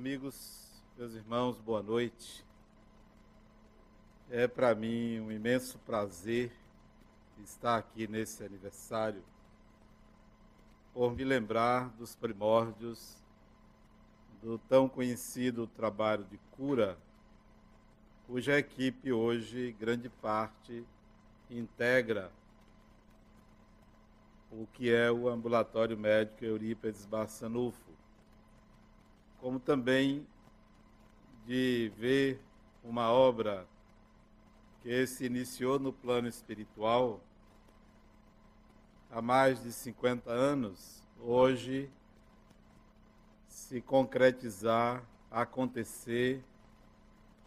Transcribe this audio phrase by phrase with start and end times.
[0.00, 2.42] amigos, meus irmãos, boa noite.
[4.30, 6.50] É para mim um imenso prazer
[7.44, 9.22] estar aqui nesse aniversário,
[10.94, 13.14] por me lembrar dos primórdios
[14.42, 16.96] do tão conhecido trabalho de cura,
[18.26, 20.82] cuja equipe hoje, grande parte,
[21.50, 22.32] integra
[24.50, 27.89] o que é o ambulatório médico Eurípides Barçanufo,
[29.40, 30.26] como também
[31.46, 32.40] de ver
[32.84, 33.66] uma obra
[34.82, 37.20] que se iniciou no plano espiritual
[39.10, 41.90] há mais de 50 anos, hoje
[43.48, 46.44] se concretizar, acontecer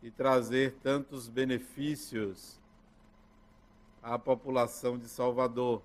[0.01, 2.59] e trazer tantos benefícios
[4.01, 5.81] à população de Salvador.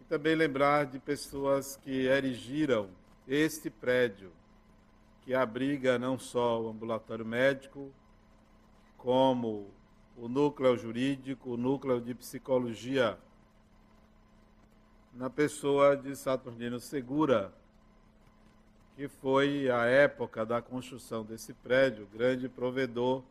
[0.00, 2.90] E também lembrar de pessoas que erigiram
[3.30, 4.32] este prédio,
[5.22, 7.92] que abriga não só o ambulatório médico,
[8.98, 9.70] como
[10.16, 13.16] o núcleo jurídico, o núcleo de psicologia,
[15.14, 17.54] na pessoa de Saturnino Segura,
[18.96, 23.22] que foi a época da construção desse prédio, grande provedor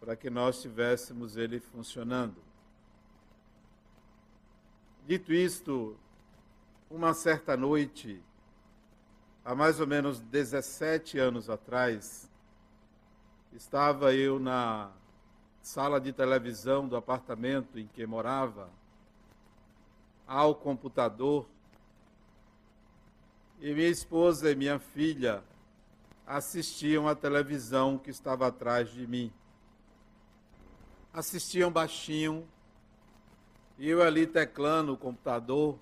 [0.00, 2.42] para que nós tivéssemos ele funcionando.
[5.06, 5.96] Dito isto,
[6.90, 8.20] uma certa noite,
[9.44, 12.30] há mais ou menos 17 anos atrás,
[13.52, 14.90] estava eu na
[15.60, 18.70] sala de televisão do apartamento em que morava,
[20.26, 21.46] ao computador,
[23.60, 25.42] e minha esposa e minha filha
[26.26, 29.30] assistiam à televisão que estava atrás de mim.
[31.12, 32.48] Assistiam baixinho,
[33.78, 35.78] e eu ali teclando o computador,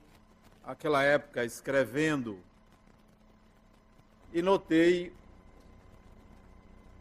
[0.64, 2.38] aquela época escrevendo,
[4.32, 5.12] e notei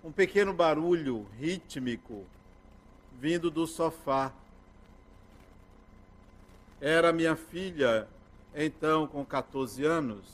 [0.04, 2.26] um pequeno barulho rítmico
[3.20, 4.34] vindo do sofá.
[6.80, 8.08] Era minha filha,
[8.56, 10.26] então com 14 anos,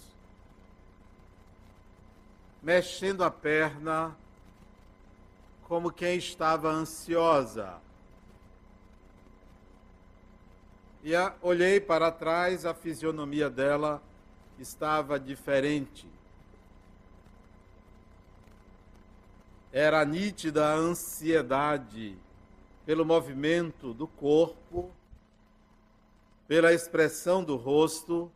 [2.63, 4.15] mexendo a perna
[5.67, 7.75] como quem estava ansiosa.
[11.03, 14.01] E a, olhei para trás, a fisionomia dela
[14.57, 16.07] estava diferente.
[19.71, 22.17] Era nítida a ansiedade
[22.85, 24.91] pelo movimento do corpo,
[26.47, 28.31] pela expressão do rosto.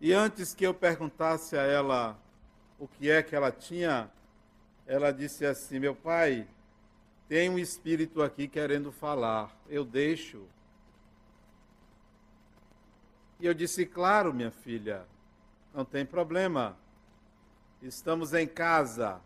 [0.00, 2.18] E antes que eu perguntasse a ela
[2.78, 4.10] o que é que ela tinha,
[4.86, 6.46] ela disse assim: Meu pai,
[7.28, 10.42] tem um espírito aqui querendo falar, eu deixo.
[13.38, 15.06] E eu disse: Claro, minha filha,
[15.72, 16.76] não tem problema.
[17.82, 19.20] Estamos em casa,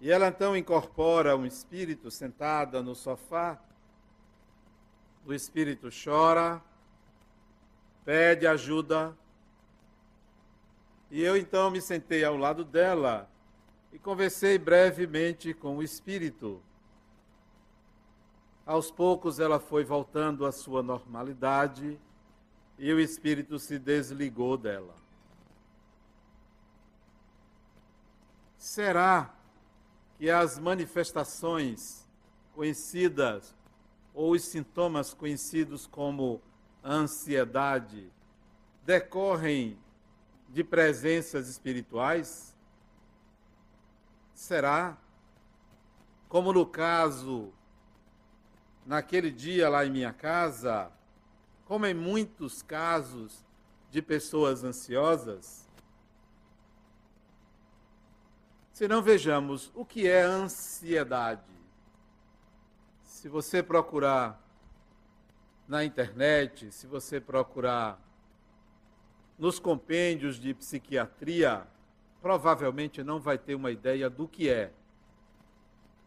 [0.00, 3.58] e ela então incorpora um espírito sentada no sofá.
[5.26, 6.62] O espírito chora,
[8.04, 9.16] pede ajuda.
[11.10, 13.28] E eu então me sentei ao lado dela
[13.92, 16.62] e conversei brevemente com o espírito.
[18.64, 21.98] Aos poucos ela foi voltando à sua normalidade
[22.78, 24.94] e o espírito se desligou dela.
[28.56, 29.34] Será
[30.18, 32.04] que as manifestações
[32.52, 33.54] conhecidas
[34.12, 36.42] ou os sintomas conhecidos como
[36.84, 38.10] ansiedade
[38.84, 39.78] decorrem
[40.48, 42.56] de presenças espirituais?
[44.34, 44.98] Será?
[46.28, 47.52] Como no caso,
[48.84, 50.90] naquele dia lá em minha casa,
[51.64, 53.44] como em muitos casos
[53.90, 55.67] de pessoas ansiosas,
[58.78, 61.42] se não vejamos o que é ansiedade.
[63.02, 64.40] Se você procurar
[65.66, 68.00] na internet, se você procurar
[69.36, 71.66] nos compêndios de psiquiatria,
[72.22, 74.72] provavelmente não vai ter uma ideia do que é.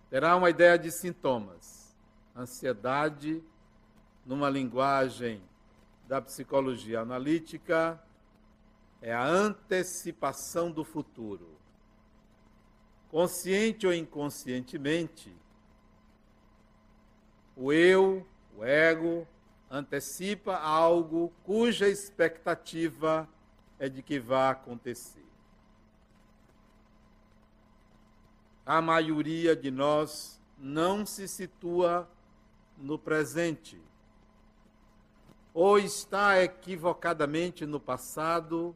[0.10, 1.94] Terá uma ideia de sintomas.
[2.34, 3.44] Ansiedade,
[4.26, 5.44] numa linguagem
[6.08, 8.02] da psicologia analítica,
[9.02, 11.60] é a antecipação do futuro
[13.12, 15.36] consciente ou inconscientemente,
[17.58, 18.26] o eu,
[18.58, 19.28] o ego,
[19.70, 23.28] antecipa algo cuja expectativa
[23.78, 25.26] é de que vá acontecer.
[28.66, 32.10] A maioria de nós não se situa
[32.78, 33.78] no presente,
[35.54, 38.74] ou está equivocadamente no passado,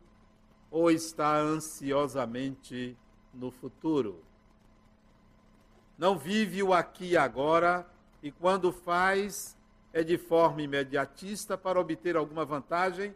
[0.70, 2.98] ou está ansiosamente
[3.36, 4.24] no futuro.
[5.98, 7.86] Não vive o aqui e agora
[8.22, 9.56] e quando faz
[9.94, 13.16] é de forma imediatista para obter alguma vantagem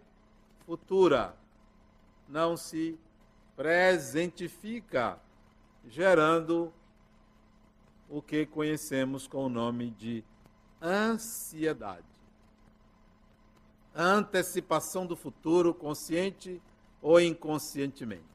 [0.66, 1.36] futura.
[2.28, 2.98] Não se
[3.56, 5.20] presentifica,
[5.90, 6.72] gerando
[8.08, 10.24] o que conhecemos com o nome de
[10.82, 12.06] ansiedade.
[13.94, 16.62] Antecipação do futuro, consciente
[17.02, 18.29] ou inconscientemente.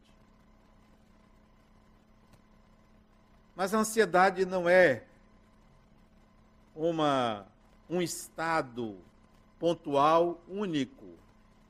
[3.55, 5.05] Mas a ansiedade não é
[6.75, 7.47] uma,
[7.89, 8.99] um estado
[9.59, 11.07] pontual único,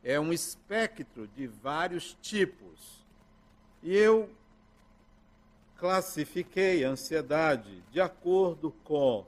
[0.03, 3.05] é um espectro de vários tipos.
[3.83, 4.31] E eu
[5.77, 9.27] classifiquei a ansiedade de acordo com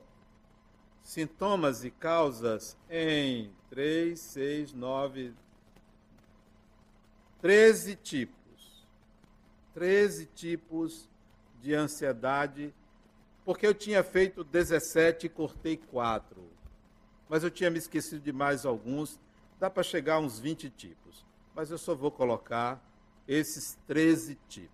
[1.03, 5.33] sintomas e causas em 3, 6, 9,
[7.39, 8.35] 13 tipos.
[9.73, 11.07] 13 tipos
[11.61, 12.73] de ansiedade,
[13.45, 16.41] porque eu tinha feito 17 e cortei 4.
[17.29, 19.19] Mas eu tinha me esquecido de mais alguns,
[19.59, 21.25] dá para chegar a uns 20 tipos.
[21.55, 22.81] Mas eu só vou colocar
[23.27, 24.71] esses 13 tipos.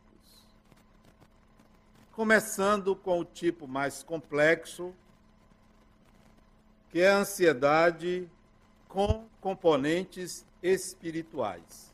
[2.12, 4.94] Começando com o tipo mais complexo,
[6.90, 8.30] que é a ansiedade
[8.88, 11.92] com componentes espirituais.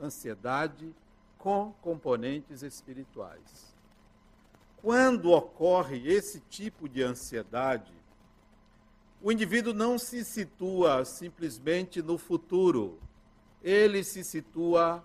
[0.00, 0.94] Ansiedade
[1.42, 3.74] com componentes espirituais.
[4.80, 7.92] Quando ocorre esse tipo de ansiedade,
[9.20, 12.96] o indivíduo não se situa simplesmente no futuro,
[13.60, 15.02] ele se situa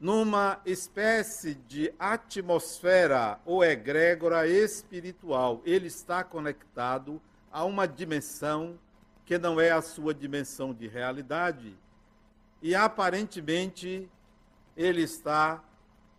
[0.00, 5.60] numa espécie de atmosfera ou egrégora espiritual.
[5.66, 7.20] Ele está conectado
[7.52, 8.78] a uma dimensão
[9.26, 11.76] que não é a sua dimensão de realidade
[12.62, 14.08] e aparentemente
[14.76, 15.62] ele está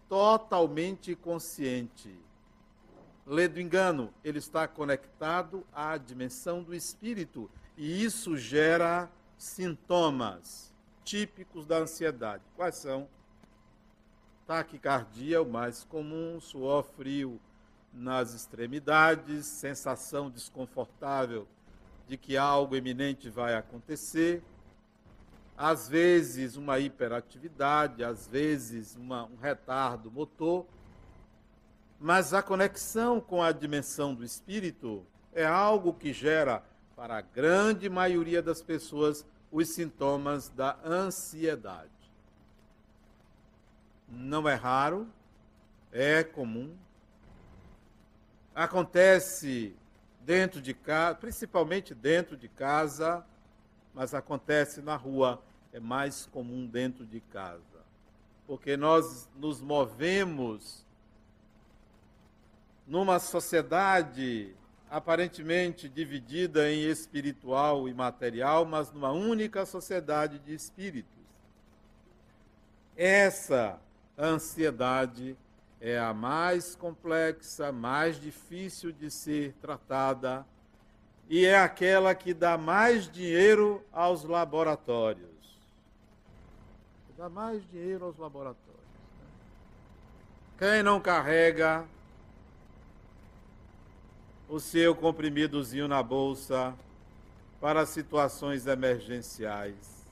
[0.09, 2.13] totalmente consciente.
[3.25, 11.65] Lê do engano, ele está conectado à dimensão do espírito e isso gera sintomas típicos
[11.65, 12.44] da ansiedade.
[12.56, 13.07] Quais são?
[14.45, 17.39] Taquicardia, o mais comum, suor frio
[17.94, 21.48] nas extremidades, sensação desconfortável
[22.07, 24.44] de que algo eminente vai acontecer,
[25.62, 30.66] às vezes uma hiperatividade, às vezes uma, um retardo motor,
[32.00, 36.63] mas a conexão com a dimensão do espírito é algo que gera,
[36.96, 41.92] para a grande maioria das pessoas, os sintomas da ansiedade.
[44.10, 45.08] Não é raro,
[45.92, 46.75] é comum.
[48.56, 49.75] Acontece
[50.22, 53.24] dentro de casa, principalmente dentro de casa,
[53.94, 55.40] mas acontece na rua
[55.73, 57.62] é mais comum dentro de casa.
[58.45, 60.85] Porque nós nos movemos
[62.85, 64.53] numa sociedade
[64.89, 71.09] aparentemente dividida em espiritual e material, mas numa única sociedade de espíritos.
[72.97, 73.79] Essa
[74.17, 75.38] ansiedade
[75.79, 80.46] é a mais complexa, mais difícil de ser tratada
[81.29, 85.30] e é aquela que dá mais dinheiro aos laboratórios
[87.22, 88.82] dá mais dinheiro aos laboratórios.
[89.20, 89.28] Né?
[90.58, 91.86] Quem não carrega
[94.50, 96.74] o seu comprimidozinho na bolsa
[97.60, 100.04] para situações emergenciais,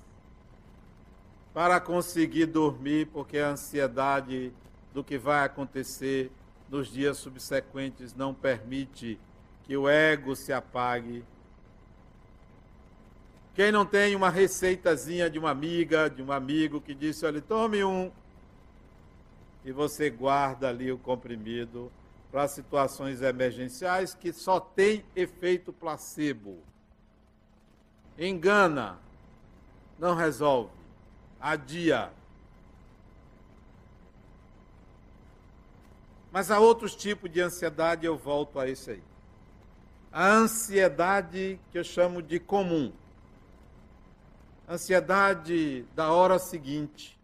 [1.52, 4.54] para conseguir dormir, porque a ansiedade
[4.94, 6.32] do que vai acontecer
[6.70, 9.20] nos dias subsequentes não permite
[9.64, 11.26] que o ego se apague
[13.56, 17.84] quem não tem uma receitazinha de uma amiga, de um amigo que disse, olha, tome
[17.84, 18.12] um,
[19.66, 21.92] e você guarda ali o comprimido
[22.32, 26.60] para situações emergenciais que só tem efeito placebo.
[28.18, 28.98] Engana,
[29.98, 30.72] não resolve,
[31.40, 32.12] adia.
[36.32, 39.04] Mas há outros tipos de ansiedade, eu volto a esse aí.
[40.12, 42.94] A ansiedade que eu chamo de comum
[44.70, 47.20] ansiedade da hora seguinte,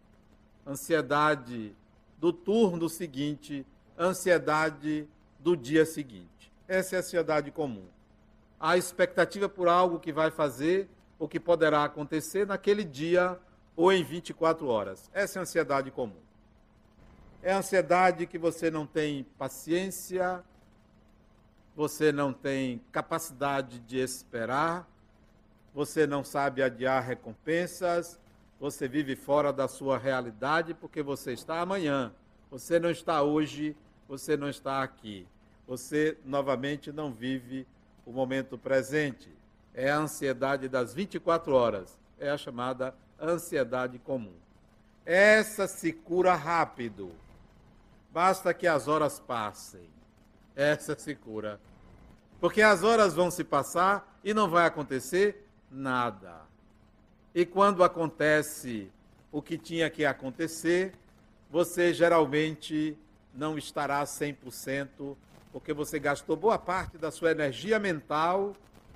[0.66, 1.72] ansiedade
[2.18, 3.64] do turno seguinte,
[3.96, 6.52] ansiedade do dia seguinte.
[6.66, 7.86] Essa é a ansiedade comum.
[8.58, 10.88] A expectativa por algo que vai fazer
[11.20, 13.38] ou que poderá acontecer naquele dia
[13.76, 15.08] ou em 24 horas.
[15.14, 16.18] Essa é a ansiedade comum.
[17.42, 20.42] É a ansiedade que você não tem paciência,
[21.76, 24.88] você não tem capacidade de esperar,
[25.76, 28.18] você não sabe adiar recompensas,
[28.58, 32.14] você vive fora da sua realidade porque você está amanhã.
[32.50, 33.76] Você não está hoje,
[34.08, 35.28] você não está aqui.
[35.68, 37.66] Você novamente não vive
[38.06, 39.30] o momento presente.
[39.74, 41.98] É a ansiedade das 24 horas.
[42.18, 44.32] É a chamada ansiedade comum.
[45.04, 47.12] Essa se cura rápido.
[48.10, 49.90] Basta que as horas passem.
[50.54, 51.60] Essa se cura.
[52.40, 55.42] Porque as horas vão se passar e não vai acontecer
[55.76, 56.40] nada.
[57.34, 58.90] E quando acontece
[59.30, 60.94] o que tinha que acontecer,
[61.50, 62.96] você geralmente
[63.34, 65.14] não estará 100%,
[65.52, 68.54] porque você gastou boa parte da sua energia mental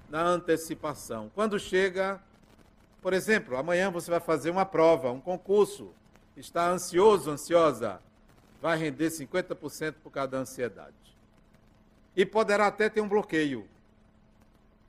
[0.09, 1.31] na antecipação.
[1.35, 2.21] Quando chega,
[3.03, 5.93] por exemplo, amanhã você vai fazer uma prova, um concurso,
[6.37, 8.01] está ansioso, ansiosa,
[8.61, 10.95] vai render 50% por causa da ansiedade.
[12.17, 13.69] E poderá até ter um bloqueio.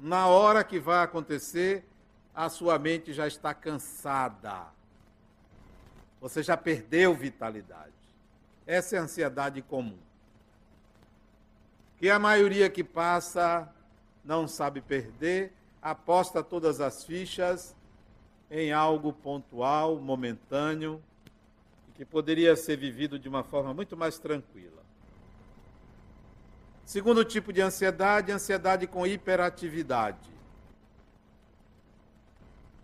[0.03, 1.85] Na hora que vai acontecer,
[2.33, 4.65] a sua mente já está cansada.
[6.19, 7.93] Você já perdeu vitalidade.
[8.65, 9.99] Essa é a ansiedade comum.
[11.97, 13.71] Que a maioria que passa
[14.25, 17.75] não sabe perder, aposta todas as fichas
[18.49, 20.99] em algo pontual, momentâneo,
[21.93, 24.80] que poderia ser vivido de uma forma muito mais tranquila.
[26.91, 30.29] Segundo tipo de ansiedade, ansiedade com hiperatividade.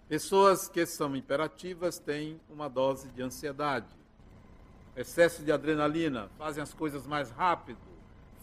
[0.07, 3.93] Pessoas que são imperativas têm uma dose de ansiedade,
[4.95, 7.81] excesso de adrenalina, fazem as coisas mais rápido,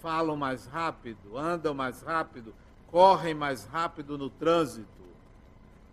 [0.02, 2.54] falam mais rápido, andam mais rápido,
[2.88, 4.86] correm mais rápido no trânsito,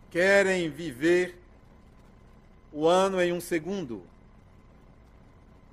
[0.10, 1.42] querem viver
[2.74, 4.04] o ano em um segundo,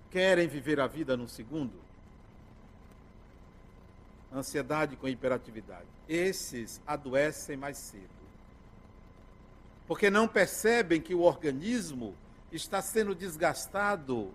[0.08, 1.87] querem viver a vida num segundo.
[4.32, 5.86] Ansiedade com hiperatividade.
[6.08, 8.18] Esses adoecem mais cedo
[9.88, 12.14] porque não percebem que o organismo
[12.52, 14.30] está sendo desgastado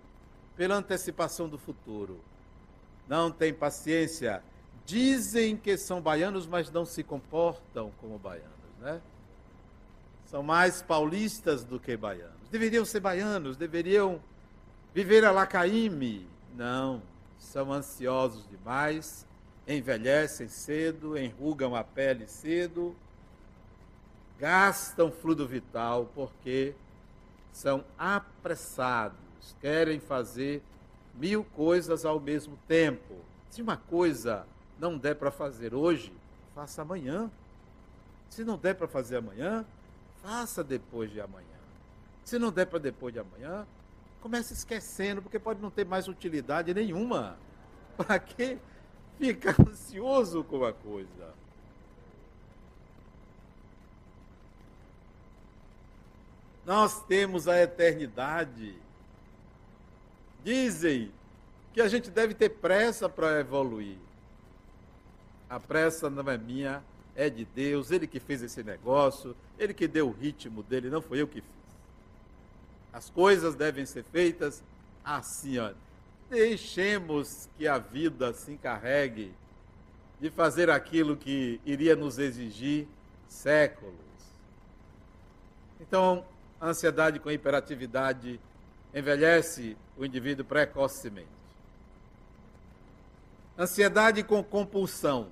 [0.56, 2.20] pela antecipação do futuro.
[3.08, 4.42] Não tem paciência.
[4.84, 9.00] Dizem que são baianos, mas não se comportam como baianos, né?
[10.26, 12.48] São mais paulistas do que baianos.
[12.50, 14.20] Deveriam ser baianos, deveriam
[14.92, 16.28] viver a Lacaime.
[16.56, 17.00] Não,
[17.38, 19.24] são ansiosos demais,
[19.66, 22.94] envelhecem cedo, enrugam a pele cedo
[24.38, 26.74] gastam fluido vital porque
[27.52, 30.62] são apressados, querem fazer
[31.14, 33.14] mil coisas ao mesmo tempo.
[33.48, 34.44] Se uma coisa
[34.78, 36.12] não der para fazer hoje,
[36.54, 37.30] faça amanhã.
[38.28, 39.64] Se não der para fazer amanhã,
[40.20, 41.46] faça depois de amanhã.
[42.24, 43.66] Se não der para depois de amanhã,
[44.20, 47.36] comece esquecendo, porque pode não ter mais utilidade nenhuma.
[47.96, 48.58] Para que
[49.18, 51.34] ficar ansioso com a coisa?
[56.64, 58.74] Nós temos a eternidade.
[60.42, 61.10] Dizem
[61.72, 63.98] que a gente deve ter pressa para evoluir.
[65.48, 66.82] A pressa não é minha,
[67.14, 71.02] é de Deus, Ele que fez esse negócio, Ele que deu o ritmo dele, não
[71.02, 71.50] foi eu que fiz.
[72.92, 74.62] As coisas devem ser feitas
[75.04, 75.72] assim, ó.
[76.30, 79.32] Deixemos que a vida se encarregue
[80.20, 82.88] de fazer aquilo que iria nos exigir
[83.28, 83.94] séculos.
[85.80, 86.24] Então,
[86.60, 88.40] a ansiedade com hiperatividade
[88.94, 91.28] envelhece o indivíduo precocemente.
[93.58, 95.28] Ansiedade com compulsão.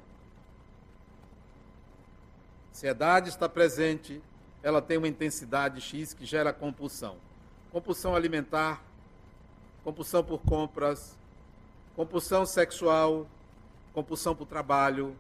[2.71, 4.23] Ansiedade está presente,
[4.63, 7.17] ela tem uma intensidade X que gera compulsão.
[7.71, 8.83] Compulsão alimentar,
[9.85, 11.17] compulsão por compras,
[11.97, 13.27] compulsão sexual,
[13.93, 15.17] compulsão por trabalho,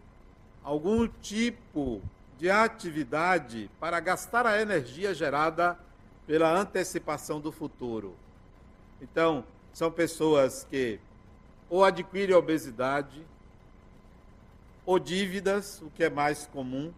[0.62, 2.00] algum tipo
[2.38, 5.78] de atividade para gastar a energia gerada
[6.26, 8.14] pela antecipação do futuro.
[9.00, 11.00] Então, são pessoas que
[11.68, 13.24] ou adquirem obesidade,
[14.84, 16.92] ou dívidas, o que é mais comum,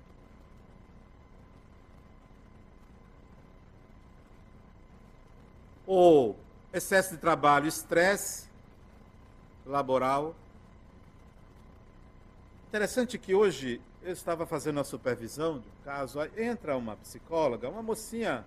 [5.86, 6.36] ou
[6.74, 8.48] excesso de trabalho, estresse
[9.64, 10.34] laboral.
[12.68, 17.80] Interessante que hoje eu estava fazendo a supervisão de um caso, entra uma psicóloga, uma
[17.82, 18.44] mocinha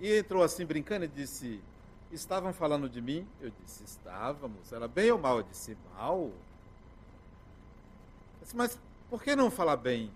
[0.00, 1.60] e entrou assim brincando e disse:
[2.10, 3.26] Estavam falando de mim?
[3.40, 4.72] Eu disse: Estávamos.
[4.72, 5.38] Ela, bem ou mal?
[5.38, 6.22] Eu disse: Mal.
[6.22, 6.32] Eu
[8.42, 8.76] disse, Mas
[9.08, 10.10] por que não falar bem?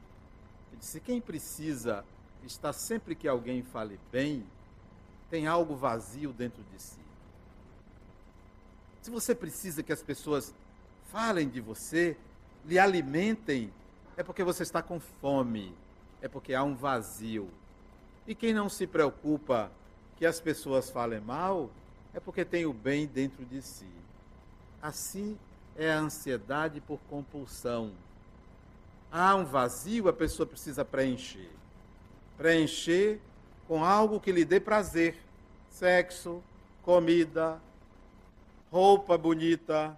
[0.73, 2.05] Eu disse: Quem precisa
[2.45, 4.45] estar sempre que alguém fale bem,
[5.31, 6.99] tem algo vazio dentro de si.
[9.03, 10.55] Se você precisa que as pessoas
[11.11, 12.17] falem de você,
[12.65, 13.73] lhe alimentem,
[14.17, 15.75] é porque você está com fome,
[16.21, 17.49] é porque há um vazio.
[18.27, 19.71] E quem não se preocupa
[20.17, 21.71] que as pessoas falem mal
[22.13, 23.89] é porque tem o bem dentro de si.
[24.83, 25.39] Assim
[25.77, 27.93] é a ansiedade por compulsão.
[29.11, 31.51] Há um vazio, a pessoa precisa preencher.
[32.37, 33.21] Preencher
[33.69, 35.17] com algo que lhe dê prazer:
[35.69, 36.43] sexo,
[36.83, 37.61] comida,
[38.73, 39.97] roupa bonita,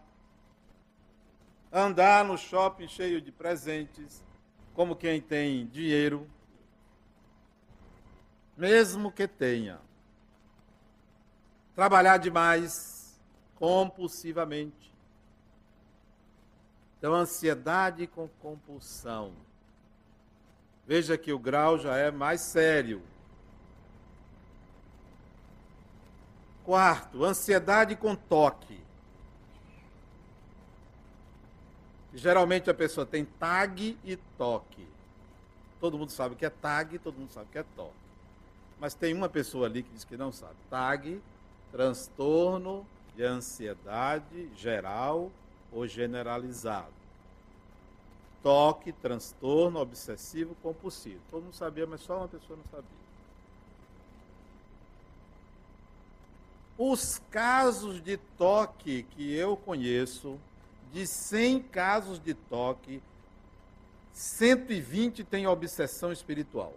[1.73, 4.23] andar no shopping cheio de presentes,
[4.75, 6.29] como quem tem dinheiro,
[8.57, 9.79] mesmo que tenha.
[11.75, 13.19] Trabalhar demais,
[13.55, 14.93] compulsivamente.
[16.99, 19.33] Então, ansiedade com compulsão.
[20.87, 23.00] Veja que o grau já é mais sério.
[26.71, 28.79] Quarto, ansiedade com toque.
[32.15, 34.87] Geralmente a pessoa tem tag e toque.
[35.81, 37.91] Todo mundo sabe o que é tag, todo mundo sabe o que é toque.
[38.79, 40.55] Mas tem uma pessoa ali que diz que não sabe.
[40.71, 41.21] Tag,
[41.73, 42.87] transtorno
[43.17, 45.29] de ansiedade geral
[45.73, 46.95] ou generalizado.
[48.45, 51.19] Toque, transtorno obsessivo compulsivo.
[51.33, 53.00] Todo mundo sabia, mas só uma pessoa não sabia.
[56.83, 60.41] Os casos de toque que eu conheço
[60.91, 63.03] de 100 casos de toque,
[64.15, 66.73] 120 têm obsessão espiritual.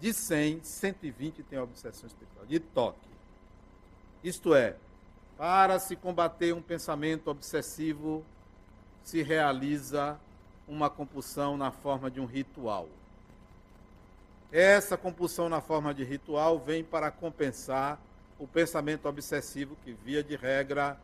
[0.00, 3.08] De 100, 120 têm obsessão espiritual, de toque.
[4.22, 4.76] Isto é,
[5.36, 8.24] para se combater um pensamento obsessivo,
[9.02, 10.16] se realiza
[10.68, 12.88] uma compulsão na forma de um ritual.
[14.52, 17.98] Essa compulsão na forma de ritual vem para compensar
[18.38, 20.98] o pensamento obsessivo, que, via de regra,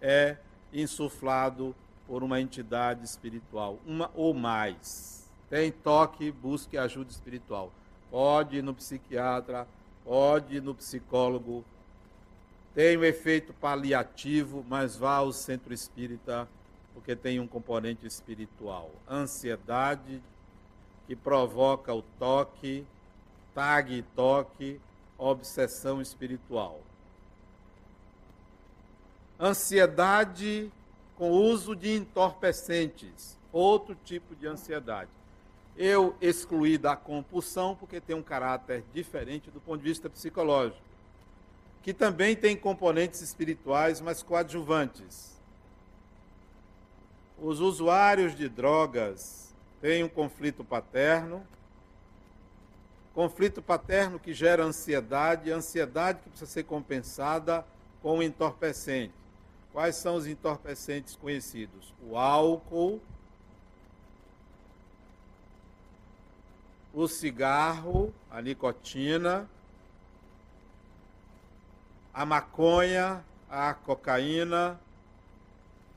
[0.00, 0.36] é
[0.72, 1.74] insuflado
[2.06, 5.30] por uma entidade espiritual, uma ou mais.
[5.48, 7.72] Tem toque, busque ajuda espiritual.
[8.10, 9.66] Pode ir no psiquiatra,
[10.04, 11.64] pode ir no psicólogo.
[12.74, 16.48] Tem um efeito paliativo, mas vá ao centro espírita,
[16.92, 18.90] porque tem um componente espiritual.
[19.08, 20.20] Ansiedade
[21.06, 22.84] que provoca o toque,
[23.54, 24.80] tag toque,
[25.18, 26.80] obsessão espiritual
[29.38, 30.70] ansiedade
[31.16, 35.10] com uso de entorpecentes, outro tipo de ansiedade.
[35.76, 40.82] Eu excluí da compulsão porque tem um caráter diferente do ponto de vista psicológico,
[41.82, 45.34] que também tem componentes espirituais, mas coadjuvantes.
[47.38, 51.44] Os usuários de drogas têm um conflito paterno,
[53.14, 57.64] conflito paterno que gera ansiedade, ansiedade que precisa ser compensada
[58.02, 59.14] com o entorpecente.
[59.72, 61.94] Quais são os entorpecentes conhecidos?
[62.02, 63.00] O álcool,
[66.92, 69.48] o cigarro, a nicotina,
[72.12, 74.78] a maconha, a cocaína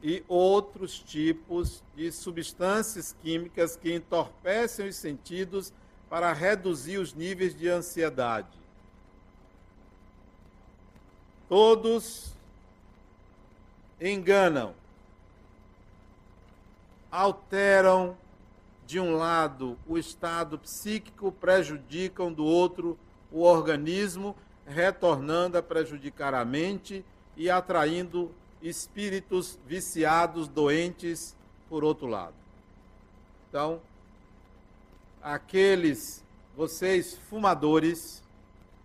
[0.01, 5.73] e outros tipos de substâncias químicas que entorpecem os sentidos
[6.10, 8.58] para reduzir os níveis de ansiedade.
[11.50, 12.34] Todos
[14.00, 14.74] enganam,
[17.12, 18.17] alteram
[18.86, 22.98] de um lado o estado psíquico, prejudicam do outro
[23.32, 27.04] o organismo, retornando a prejudicar a mente
[27.36, 31.36] e atraindo espíritos viciados, doentes,
[31.70, 32.34] por outro lado.
[33.50, 33.82] Então,
[35.33, 36.23] aqueles,
[36.55, 38.23] vocês fumadores,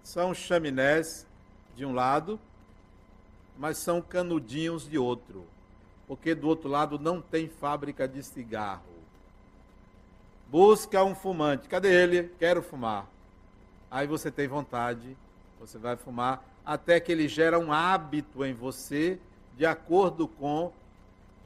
[0.02, 1.26] são chaminés
[1.76, 2.38] de um lado,
[3.56, 5.46] mas são canudinhos de outro.
[6.08, 8.82] Porque do outro lado não tem fábrica de cigarro.
[10.50, 11.68] Busca um fumante.
[11.68, 12.30] Cadê ele?
[12.38, 13.06] Quero fumar.
[13.90, 15.16] Aí você tem vontade,
[15.60, 19.18] você vai fumar, até que ele gera um hábito em você,
[19.56, 20.72] de acordo com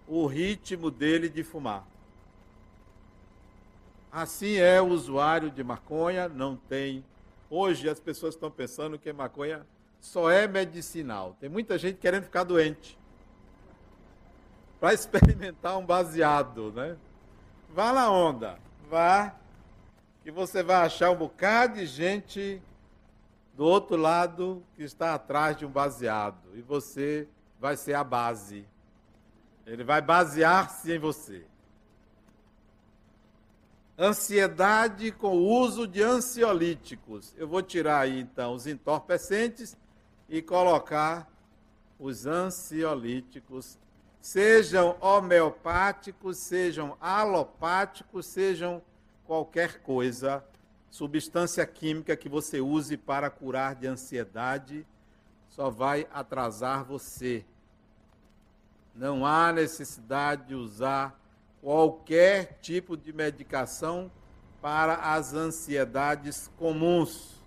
[0.06, 1.85] o ritmo dele de fumar.
[4.16, 7.05] Assim é o usuário de maconha, não tem.
[7.50, 9.66] Hoje as pessoas estão pensando que maconha
[10.00, 11.37] só é medicinal.
[11.38, 12.98] Tem muita gente querendo ficar doente
[14.81, 16.96] para experimentar um baseado, né?
[17.68, 19.35] Vá na onda, vá,
[20.24, 22.62] que você vai achar um bocado de gente
[23.55, 27.29] do outro lado que está atrás de um baseado e você
[27.61, 28.66] vai ser a base.
[29.66, 31.44] Ele vai basear-se em você.
[33.98, 37.35] Ansiedade com o uso de ansiolíticos.
[37.37, 39.76] Eu vou tirar aí então os entorpecentes
[40.28, 41.30] e colocar
[41.98, 43.78] os ansiolíticos,
[44.20, 48.82] sejam homeopáticos, sejam alopáticos, sejam
[49.24, 50.44] qualquer coisa,
[50.90, 54.87] substância química que você use para curar de ansiedade
[55.56, 57.42] só vai atrasar você.
[58.94, 61.18] Não há necessidade de usar
[61.66, 64.09] qualquer tipo de medicação
[64.62, 67.42] para as ansiedades comuns.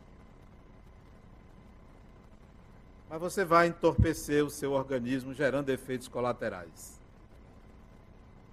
[3.10, 7.00] Mas você vai entorpecer o seu organismo, gerando efeitos colaterais.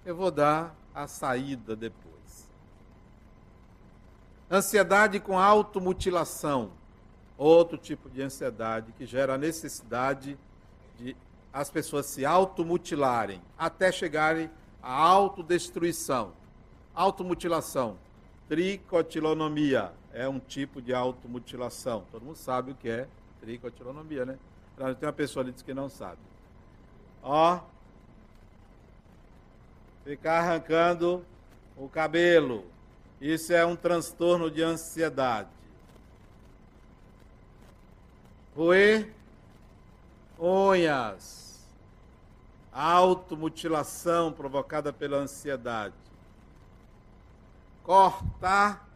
[0.05, 2.47] Eu vou dar a saída depois.
[4.49, 6.71] Ansiedade com automutilação,
[7.37, 10.39] outro tipo de ansiedade que gera a necessidade
[10.97, 11.13] de
[11.51, 14.49] as pessoas se automutilarem até chegarem
[14.87, 16.31] à autodestruição.
[16.95, 17.97] Automutilação,
[18.47, 22.05] tricotilonomia é um tipo de automutilação.
[22.09, 23.07] Todo mundo sabe o que é
[23.41, 24.39] tricotilonomia, né?
[24.77, 26.19] Tem uma pessoa ali que diz que não sabe.
[27.21, 27.59] Ó,
[30.05, 31.25] ficar arrancando
[31.75, 32.65] o cabelo,
[33.19, 35.49] isso é um transtorno de ansiedade.
[38.55, 39.11] Roer
[40.39, 41.46] unhas,
[42.83, 45.95] automutilação provocada pela ansiedade.
[47.83, 48.87] Cortar,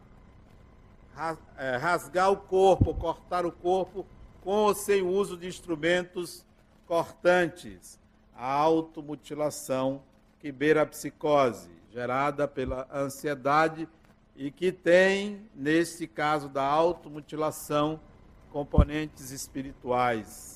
[1.56, 4.06] é, rasgar o corpo, cortar o corpo
[4.42, 6.44] com ou sem uso de instrumentos
[6.86, 7.98] cortantes.
[8.36, 10.02] A automutilação
[10.38, 13.88] que beira a psicose, gerada pela ansiedade
[14.36, 18.00] e que tem, nesse caso da automutilação,
[18.50, 20.51] componentes espirituais.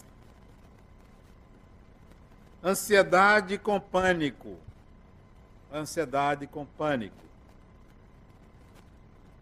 [2.67, 4.57] Ansiedade com pânico.
[5.73, 7.25] Ansiedade com pânico.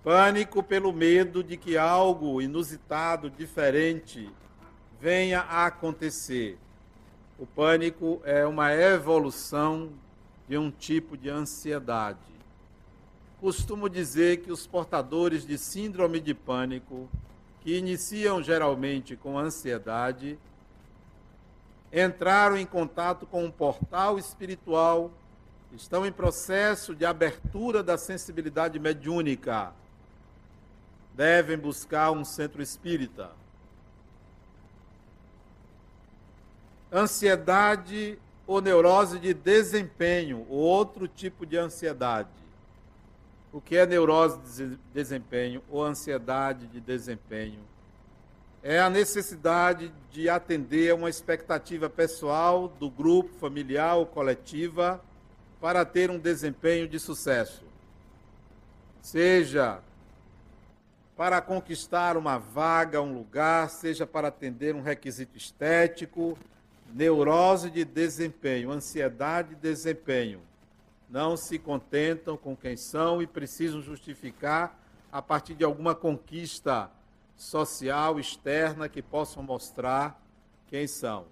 [0.02, 4.30] Pânico pelo medo de que algo inusitado, diferente,
[5.00, 6.58] venha a acontecer.
[7.38, 9.90] O pânico é uma evolução
[10.46, 12.34] de um tipo de ansiedade
[13.44, 17.06] costumo dizer que os portadores de síndrome de pânico,
[17.60, 20.38] que iniciam geralmente com ansiedade,
[21.94, 25.10] entraram em contato com um portal espiritual,
[25.72, 29.72] estão em processo de abertura da sensibilidade mediúnica,
[31.14, 33.30] devem buscar um centro espírita.
[36.92, 42.44] Ansiedade ou neurose de desempenho, outro tipo de ansiedade
[43.54, 47.60] o que é neurose de desempenho ou ansiedade de desempenho?
[48.64, 55.00] É a necessidade de atender a uma expectativa pessoal, do grupo, familiar ou coletiva,
[55.60, 57.62] para ter um desempenho de sucesso.
[59.02, 59.80] Seja
[61.14, 66.36] para conquistar uma vaga, um lugar, seja para atender um requisito estético,
[66.92, 70.40] neurose de desempenho, ansiedade de desempenho
[71.14, 74.76] não se contentam com quem são e precisam justificar
[75.12, 76.90] a partir de alguma conquista
[77.36, 80.20] social externa que possam mostrar
[80.68, 81.26] quem são.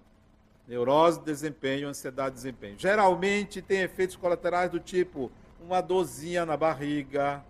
[0.67, 2.77] Neurose, desempenho, ansiedade, desempenho.
[2.77, 7.43] Geralmente tem efeitos colaterais do tipo uma dorzinha na barriga,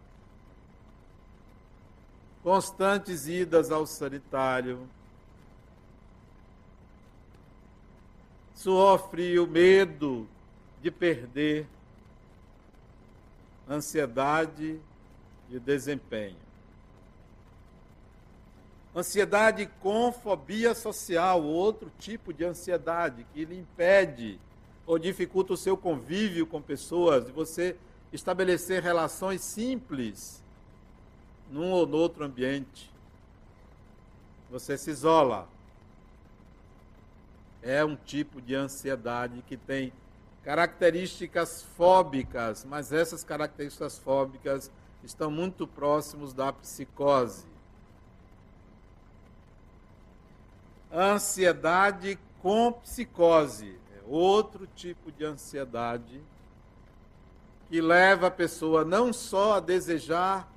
[2.43, 4.87] constantes idas ao sanitário,
[8.53, 10.27] suor frio, medo
[10.81, 11.67] de perder
[13.69, 14.79] ansiedade
[15.49, 16.42] de desempenho.
[18.95, 24.39] Ansiedade com fobia social, outro tipo de ansiedade que lhe impede
[24.85, 27.75] ou dificulta o seu convívio com pessoas, de você
[28.11, 30.43] estabelecer relações simples
[31.49, 32.91] num ou no outro ambiente.
[34.51, 35.47] Você se isola.
[37.61, 39.91] É um tipo de ansiedade que tem
[40.43, 44.69] características fóbicas, mas essas características fóbicas
[45.03, 47.52] estão muito próximos da psicose.
[50.93, 56.21] Ansiedade com psicose é outro tipo de ansiedade
[57.67, 60.47] que leva a pessoa não só a desejar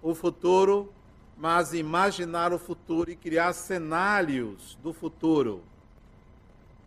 [0.00, 0.92] o futuro,
[1.36, 5.64] mas imaginar o futuro e criar cenários do futuro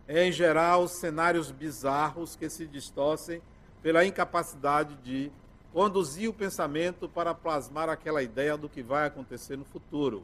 [0.08, 3.40] em geral, cenários bizarros que se distorcem
[3.82, 5.30] pela incapacidade de
[5.72, 10.22] conduzir o pensamento para plasmar aquela ideia do que vai acontecer no futuro.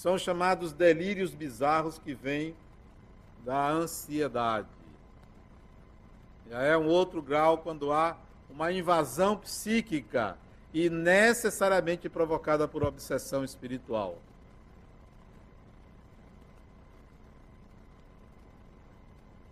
[0.00, 2.56] São chamados delírios bizarros que vêm
[3.44, 4.66] da ansiedade.
[6.48, 8.16] Já é um outro grau quando há
[8.48, 10.38] uma invasão psíquica
[10.72, 14.16] e necessariamente provocada por obsessão espiritual.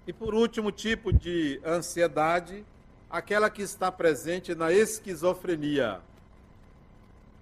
[0.06, 2.64] E por último tipo de ansiedade,
[3.10, 6.00] aquela que está presente na esquizofrenia.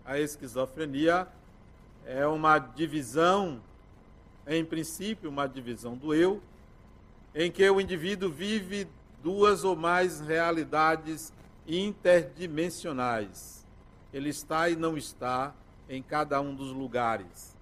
[0.05, 1.29] A esquizofrenia
[2.07, 3.61] é uma divisão,
[4.47, 6.41] em princípio, uma divisão do eu,
[7.35, 8.87] em que o indivíduo vive
[9.23, 11.33] duas ou mais realidades
[11.67, 13.67] interdimensionais.
[14.13, 15.53] Ele está e não está
[15.89, 17.57] em cada um dos lugares.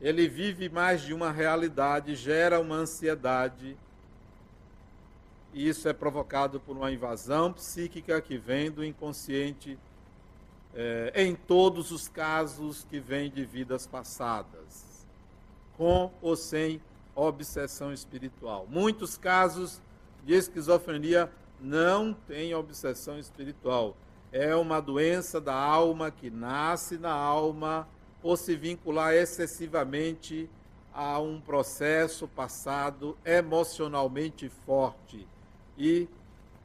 [0.00, 3.76] Ele vive mais de uma realidade, gera uma ansiedade,
[5.54, 9.78] e isso é provocado por uma invasão psíquica que vem do inconsciente,
[10.74, 15.06] é, em todos os casos que vem de vidas passadas,
[15.76, 16.80] com ou sem
[17.14, 18.66] obsessão espiritual.
[18.68, 19.80] Muitos casos
[20.24, 23.96] de esquizofrenia não têm obsessão espiritual.
[24.30, 27.88] É uma doença da alma que nasce na alma
[28.20, 30.48] por se vincular excessivamente
[30.92, 35.26] a um processo passado emocionalmente forte
[35.76, 36.08] e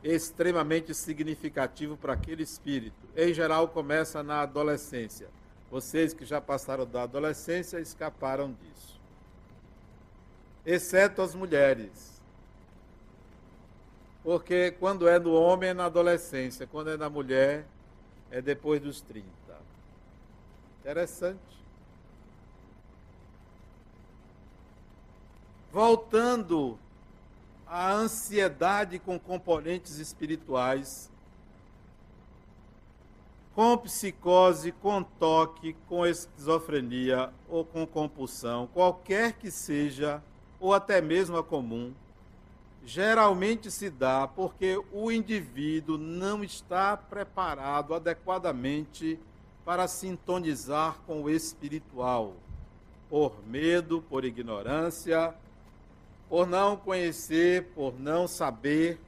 [0.04, 3.08] extremamente significativo para aquele espírito.
[3.16, 5.30] Em geral, começa na adolescência.
[5.72, 9.00] Vocês que já passaram da adolescência escaparam disso.
[10.66, 12.22] Exceto as mulheres.
[14.24, 17.66] Porque quando é no homem é na adolescência, quando é na mulher
[18.30, 19.26] é depois dos 30.
[20.82, 21.40] Interessante.
[25.72, 26.78] Voltando
[27.68, 31.12] à ansiedade com componentes espirituais,
[33.56, 40.22] com psicose, com toque, com esquizofrenia ou com compulsão, qualquer que seja,
[40.60, 41.94] ou até mesmo a comum,
[42.86, 49.20] geralmente se dá porque o indivíduo não está preparado adequadamente
[49.64, 52.34] para sintonizar com o espiritual,
[53.10, 55.34] por medo, por ignorância,
[56.34, 59.00] por não conhecer, por não saber,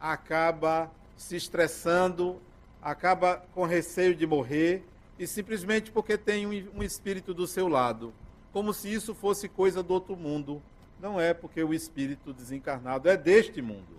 [0.00, 2.40] acaba se estressando,
[2.80, 4.84] acaba com receio de morrer
[5.18, 8.14] e simplesmente porque tem um, espírito do seu lado,
[8.52, 10.62] como se isso fosse coisa do outro mundo
[11.00, 13.98] não é porque o espírito desencarnado é deste mundo.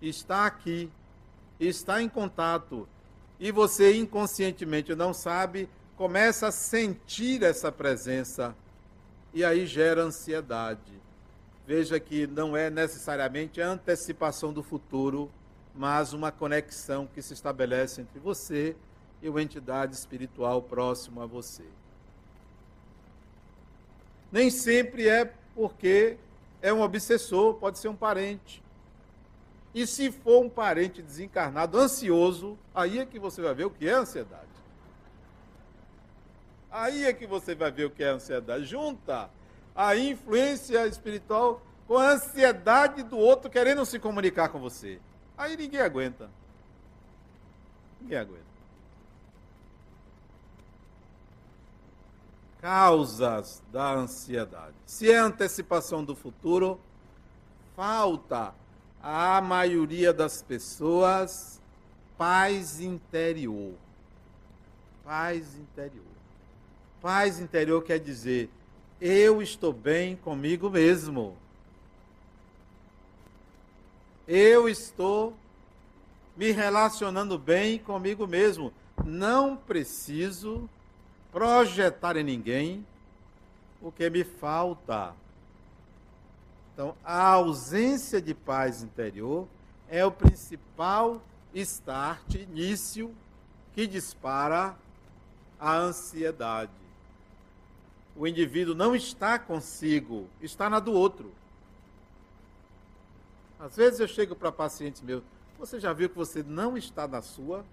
[0.00, 0.90] Está aqui,
[1.60, 2.88] está em contato.
[3.38, 8.56] E você inconscientemente não sabe, começa a sentir essa presença
[9.34, 11.04] e aí gera ansiedade.
[11.66, 15.30] Veja que não é necessariamente a antecipação do futuro,
[15.74, 18.76] mas uma conexão que se estabelece entre você
[19.20, 21.64] e uma entidade espiritual próximo a você.
[24.30, 26.16] Nem sempre é porque
[26.62, 28.62] é um obsessor, pode ser um parente.
[29.74, 33.88] E se for um parente desencarnado, ansioso, aí é que você vai ver o que
[33.88, 34.46] é ansiedade.
[36.70, 38.64] Aí é que você vai ver o que é ansiedade.
[38.66, 39.28] Junta
[39.76, 44.98] a influência espiritual com a ansiedade do outro querendo se comunicar com você.
[45.36, 46.30] Aí ninguém aguenta.
[48.00, 48.46] Ninguém aguenta.
[52.66, 54.74] causas da ansiedade.
[54.84, 56.80] Se é antecipação do futuro,
[57.76, 58.52] falta
[59.00, 61.60] à maioria das pessoas
[62.18, 63.72] paz interior.
[65.04, 66.02] Paz interior.
[67.00, 68.50] Paz interior quer dizer,
[69.00, 71.36] eu estou bem comigo mesmo.
[74.26, 75.36] Eu estou
[76.36, 78.72] me relacionando bem comigo mesmo.
[79.04, 80.68] Não preciso
[81.30, 82.86] projetar em ninguém
[83.80, 85.14] o que me falta.
[86.72, 89.46] Então, a ausência de paz interior
[89.88, 91.22] é o principal
[91.54, 93.14] start, início,
[93.74, 94.76] que dispara
[95.58, 96.85] a ansiedade.
[98.16, 101.32] O indivíduo não está consigo, está na do outro.
[103.58, 105.22] Às vezes eu chego para pacientes meus,
[105.58, 107.64] você já viu que você não está na sua?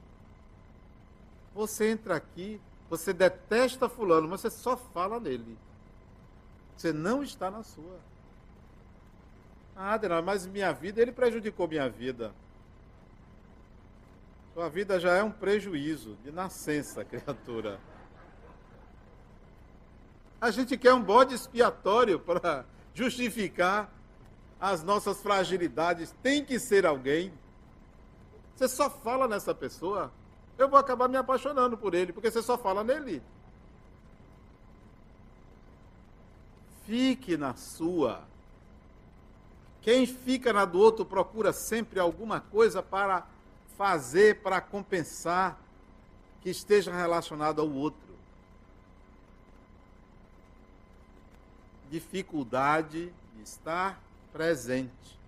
[1.53, 5.57] Você entra aqui, você detesta fulano, mas você só fala nele.
[6.75, 7.99] Você não está na sua.
[9.75, 12.33] Ah, Adenal, mas minha vida, ele prejudicou minha vida.
[14.53, 17.79] Sua vida já é um prejuízo de nascença, criatura.
[20.43, 23.89] A gente quer um bode expiatório para justificar
[24.59, 26.13] as nossas fragilidades.
[26.21, 27.31] Tem que ser alguém.
[28.53, 30.11] Você só fala nessa pessoa
[30.57, 33.23] eu vou acabar me apaixonando por ele, porque você só fala nele.
[36.85, 38.23] Fique na sua.
[39.81, 43.25] Quem fica na do outro procura sempre alguma coisa para
[43.77, 45.57] fazer, para compensar
[46.41, 48.02] que esteja relacionado ao outro.
[51.93, 54.01] Dificuldade de estar
[54.31, 55.19] presente.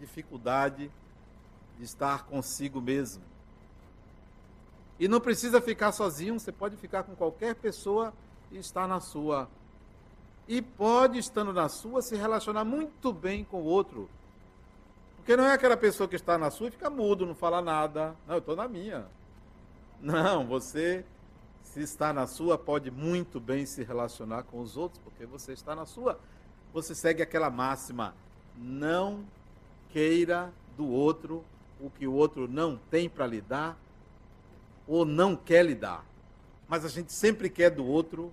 [0.00, 0.90] Dificuldade
[1.76, 3.22] de estar consigo mesmo
[4.98, 8.14] E não precisa ficar sozinho, você pode ficar com qualquer pessoa
[8.50, 9.46] e estar na sua.
[10.48, 14.08] E pode, estando na sua, se relacionar muito bem com o outro.
[15.16, 18.16] Porque não é aquela pessoa que está na sua e fica mudo, não fala nada.
[18.26, 19.06] Não, eu estou na minha.
[20.00, 21.04] Não, você,
[21.62, 25.74] se está na sua, pode muito bem se relacionar com os outros, porque você está
[25.74, 26.18] na sua.
[26.72, 28.14] Você segue aquela máxima:
[28.56, 29.24] não
[29.90, 31.44] queira do outro
[31.80, 33.78] o que o outro não tem para lhe dar
[34.86, 36.04] ou não quer lhe dar.
[36.68, 38.32] Mas a gente sempre quer do outro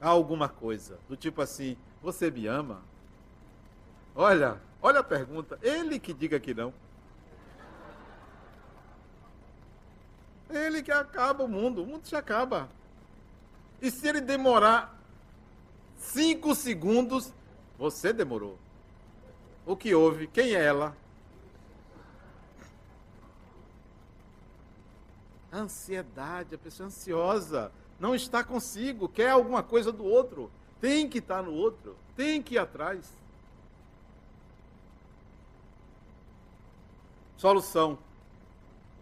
[0.00, 2.80] alguma coisa, do tipo assim: você me ama?
[4.14, 5.58] Olha, olha a pergunta.
[5.62, 6.72] Ele que diga que não.
[10.50, 12.68] Ele que acaba o mundo, o mundo se acaba.
[13.80, 14.98] E se ele demorar
[15.96, 17.32] cinco segundos,
[17.78, 18.58] você demorou.
[19.66, 20.26] O que houve?
[20.26, 20.96] Quem é ela?
[25.52, 31.42] Ansiedade, a pessoa ansiosa, não está consigo, quer alguma coisa do outro, tem que estar
[31.42, 33.12] no outro, tem que ir atrás.
[37.36, 37.98] Solução.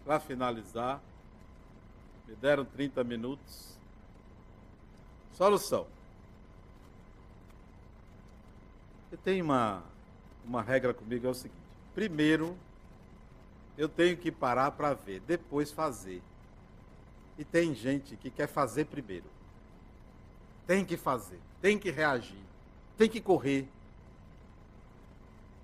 [0.04, 1.00] Para finalizar,
[2.26, 3.76] me deram 30 minutos.
[5.32, 5.86] Solução.
[9.12, 9.82] Eu tenho uma,
[10.44, 11.60] uma regra comigo, é o seguinte.
[11.94, 12.56] Primeiro,
[13.78, 16.22] eu tenho que parar para ver, depois fazer.
[17.38, 19.26] E tem gente que quer fazer primeiro.
[20.66, 22.42] Tem que fazer, tem que reagir,
[22.96, 23.68] tem que correr.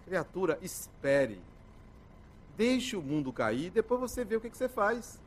[0.04, 1.40] Criatura, espere.
[2.56, 5.18] Deixe o mundo cair, depois você vê o que, que você faz.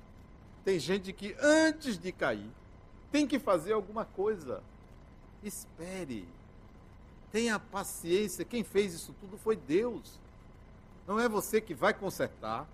[0.65, 2.49] Tem gente que antes de cair
[3.11, 4.61] tem que fazer alguma coisa.
[5.41, 6.27] Espere.
[7.31, 8.43] Tenha paciência.
[8.43, 10.19] Quem fez isso tudo foi Deus.
[11.07, 12.67] Não é você que vai consertar.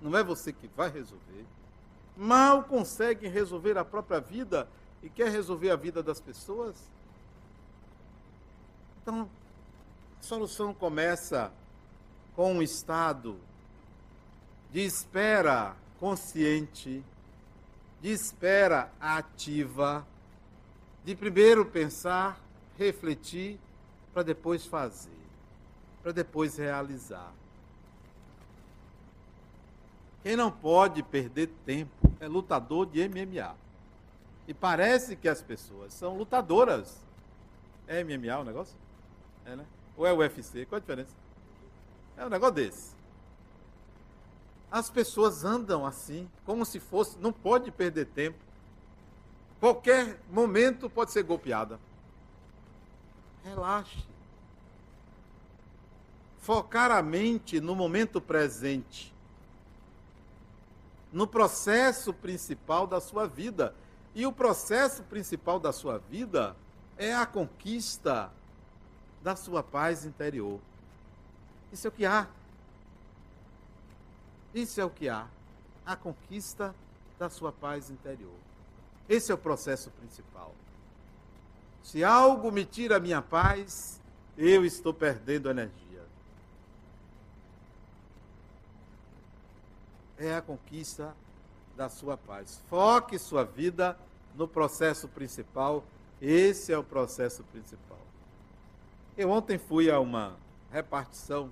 [0.00, 1.44] Não é você que vai resolver
[2.16, 4.68] mal consegue resolver a própria vida
[5.02, 6.76] e quer resolver a vida das pessoas?
[9.02, 9.28] Então,
[10.20, 11.52] a solução começa
[12.34, 13.38] com um estado
[14.72, 17.04] de espera consciente,
[18.04, 20.06] de espera ativa,
[21.06, 22.38] de primeiro pensar,
[22.76, 23.58] refletir,
[24.12, 25.08] para depois fazer,
[26.02, 27.32] para depois realizar.
[30.22, 33.56] Quem não pode perder tempo é lutador de MMA.
[34.46, 37.00] E parece que as pessoas são lutadoras.
[37.88, 38.76] É MMA o negócio?
[39.46, 39.64] É, né?
[39.96, 40.66] Ou é UFC?
[40.66, 41.14] Qual a diferença?
[42.18, 42.93] É um negócio desse.
[44.74, 47.16] As pessoas andam assim, como se fosse.
[47.20, 48.36] Não pode perder tempo.
[49.60, 51.78] Qualquer momento pode ser golpeada.
[53.44, 54.04] Relaxe.
[56.40, 59.14] Focar a mente no momento presente
[61.12, 63.72] no processo principal da sua vida.
[64.12, 66.56] E o processo principal da sua vida
[66.98, 68.28] é a conquista
[69.22, 70.58] da sua paz interior.
[71.72, 72.26] Isso é o que há.
[74.54, 75.26] Isso é o que há.
[75.84, 76.74] A conquista
[77.18, 78.36] da sua paz interior.
[79.08, 80.54] Esse é o processo principal.
[81.82, 84.00] Se algo me tira a minha paz,
[84.38, 85.84] eu estou perdendo energia.
[90.18, 91.14] é a conquista
[91.76, 92.60] da sua paz.
[92.68, 93.98] Foque sua vida
[94.34, 95.84] no processo principal.
[96.20, 97.98] Esse é o processo principal.
[99.16, 100.36] Eu ontem fui a uma
[100.70, 101.50] repartição.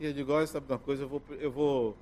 [0.00, 1.96] E eu digo, olha, sabe uma coisa, eu vou, eu vou.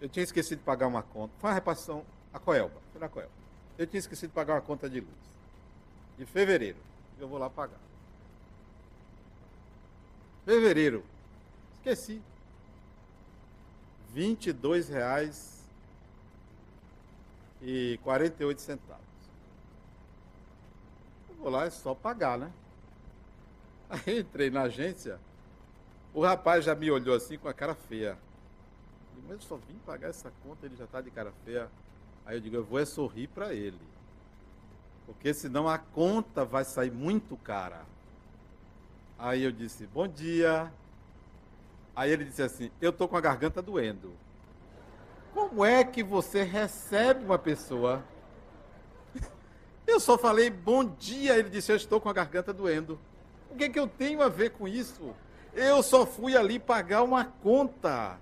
[0.00, 1.32] Eu tinha esquecido de pagar uma conta.
[1.38, 2.80] Foi uma repartição a Coelba.
[2.92, 3.32] Foi na Coelba.
[3.76, 5.12] Eu tinha esquecido de pagar uma conta de luz.
[6.16, 6.78] De fevereiro.
[7.18, 7.80] Eu vou lá pagar.
[10.44, 11.04] Fevereiro,
[11.88, 12.22] Esqueci.
[14.14, 15.58] R$ 22,48.
[17.62, 19.04] e 48 centavos.
[21.28, 22.52] Eu vou lá, é só pagar, né?
[23.90, 25.18] Aí entrei na agência,
[26.12, 28.18] o rapaz já me olhou assim com a cara feia.
[29.22, 31.70] Mas eu só vim pagar essa conta, ele já está de cara feia.
[32.24, 33.80] Aí eu digo, eu vou é sorrir para ele.
[35.06, 37.82] Porque senão a conta vai sair muito cara.
[39.18, 40.72] Aí eu disse, bom dia.
[41.98, 44.12] Aí ele disse assim: Eu estou com a garganta doendo.
[45.34, 48.04] Como é que você recebe uma pessoa?
[49.84, 51.36] Eu só falei bom dia.
[51.36, 53.00] Ele disse: Eu estou com a garganta doendo.
[53.50, 55.12] O que, é que eu tenho a ver com isso?
[55.54, 58.18] Eu só fui ali pagar uma conta.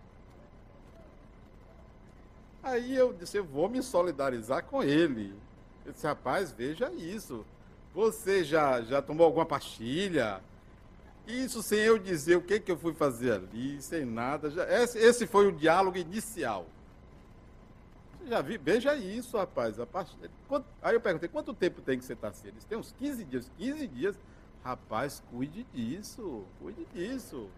[2.62, 5.34] Aí eu disse: Eu vou me solidarizar com ele.
[5.84, 7.44] Eu disse: Rapaz, veja isso.
[7.94, 10.42] Você já, já tomou alguma pastilha?
[11.26, 14.50] Isso sem eu dizer o que, que eu fui fazer ali, sem nada.
[14.50, 16.66] Já, esse, esse foi o diálogo inicial.
[18.18, 18.58] Você já vi?
[18.58, 19.80] Veja isso, rapaz.
[19.80, 20.10] A part...
[20.46, 20.66] Quanto...
[20.82, 22.48] Aí eu perguntei, quanto tempo tem que você estar assim?
[22.48, 23.50] Eles têm uns 15 dias.
[23.56, 24.18] 15 dias.
[24.66, 27.48] Rapaz, cuide disso, cuide disso.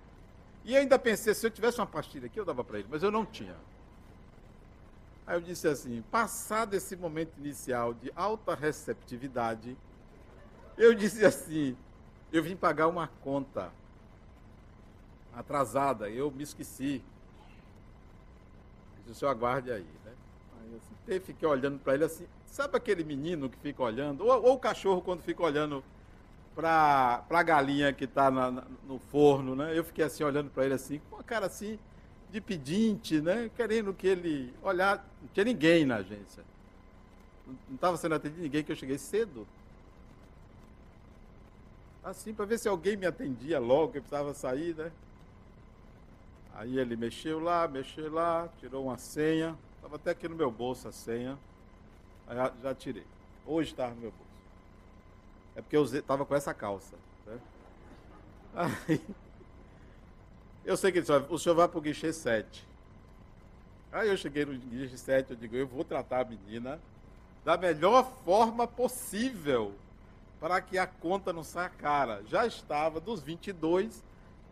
[0.63, 3.11] E ainda pensei, se eu tivesse uma pastilha aqui, eu dava para ele, mas eu
[3.11, 3.57] não tinha.
[5.27, 9.75] Aí eu disse assim, passado esse momento inicial de alta receptividade,
[10.77, 11.75] eu disse assim,
[12.31, 13.73] eu vim pagar uma conta
[15.35, 17.03] atrasada, eu me esqueci.
[18.99, 20.13] Disse, o senhor aguarde aí, né?
[20.61, 24.55] Aí eu fiquei olhando para ele assim, sabe aquele menino que fica olhando, ou, ou
[24.57, 25.83] o cachorro quando fica olhando
[26.59, 29.79] para a galinha que está no forno, né?
[29.79, 31.79] Eu fiquei assim olhando para ele assim, com uma cara assim
[32.33, 33.49] de pedinte, né?
[33.55, 36.43] Querendo que ele olhar, não tinha ninguém na agência.
[37.47, 39.47] Não estava sendo atendido ninguém que eu cheguei cedo.
[42.03, 44.91] Assim, para ver se alguém me atendia logo, que eu precisava sair, né?
[46.57, 49.57] Aí ele mexeu lá, mexeu lá, tirou uma senha.
[49.77, 51.39] Estava até aqui no meu bolso a senha.
[52.27, 53.07] Aí já, já tirei.
[53.47, 54.28] Hoje estava no meu bolso.
[55.59, 56.95] É porque eu estava com essa calça.
[57.27, 57.37] Né?
[58.55, 59.01] Aí,
[60.65, 62.65] eu sei que ele disse, o senhor vai para o guichê 7.
[63.91, 66.81] Aí eu cheguei no guichê 7, eu digo, eu vou tratar a menina
[67.45, 69.75] da melhor forma possível
[70.39, 72.23] para que a conta não saia cara.
[72.29, 74.05] Já estava dos 22,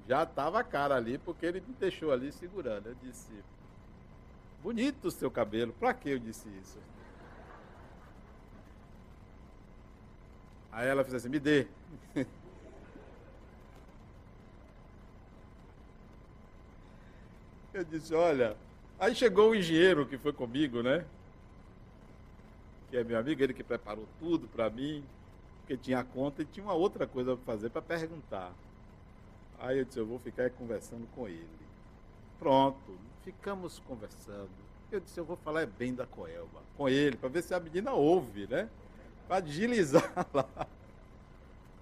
[0.09, 2.89] já estava cara ali, porque ele me deixou ali segurando.
[2.89, 3.31] Eu disse,
[4.61, 6.81] bonito o seu cabelo, para que eu disse isso?
[10.77, 11.67] Aí ela fez assim, me dê.
[17.73, 18.55] Eu disse, olha.
[18.99, 21.07] Aí chegou o engenheiro que foi comigo, né?
[22.91, 25.03] Que é meu amigo, ele que preparou tudo para mim,
[25.61, 28.53] porque tinha a conta e tinha uma outra coisa para fazer para perguntar.
[29.59, 31.49] Aí eu disse, eu vou ficar conversando com ele.
[32.39, 34.51] Pronto, ficamos conversando.
[34.93, 37.93] Eu disse, eu vou falar bem da Coelba, com ele, para ver se a menina
[37.93, 38.69] ouve, né?
[39.27, 40.67] Para agilizar lá.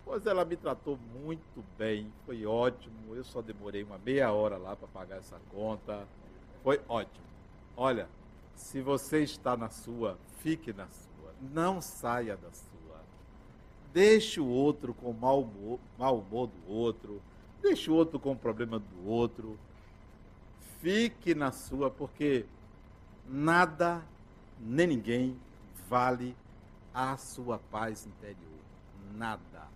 [0.04, 3.14] Pois ela me tratou muito bem, foi ótimo.
[3.14, 6.06] Eu só demorei uma meia hora lá para pagar essa conta.
[6.62, 7.24] Foi ótimo.
[7.76, 8.08] Olha,
[8.54, 11.34] se você está na sua, fique na sua.
[11.52, 13.00] Não saia da sua.
[13.92, 17.22] Deixe o outro com mau humor, mau humor do outro.
[17.62, 19.58] Deixe o outro com o problema do outro.
[20.80, 22.44] Fique na sua, porque
[23.26, 24.02] nada
[24.60, 25.36] nem ninguém
[25.88, 26.36] vale
[26.94, 28.38] a sua paz interior.
[29.16, 29.66] Nada.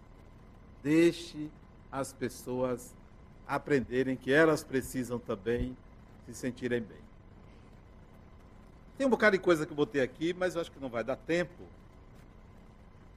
[0.83, 1.51] Deixe
[1.91, 2.95] as pessoas
[3.47, 5.77] aprenderem que elas precisam também
[6.27, 7.09] se sentirem bem.
[8.97, 11.03] Tem um bocado de coisa que eu botei aqui, mas eu acho que não vai
[11.03, 11.65] dar tempo.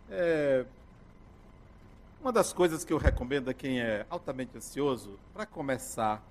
[0.09, 0.65] É...
[2.21, 6.23] Uma das coisas que eu recomendo a quem é altamente ansioso, para começar,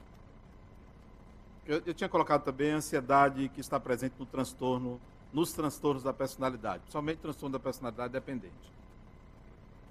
[1.67, 5.01] eu, eu tinha colocado também a ansiedade que está presente no transtorno
[5.33, 8.73] nos transtornos da personalidade, principalmente transtorno da personalidade dependente.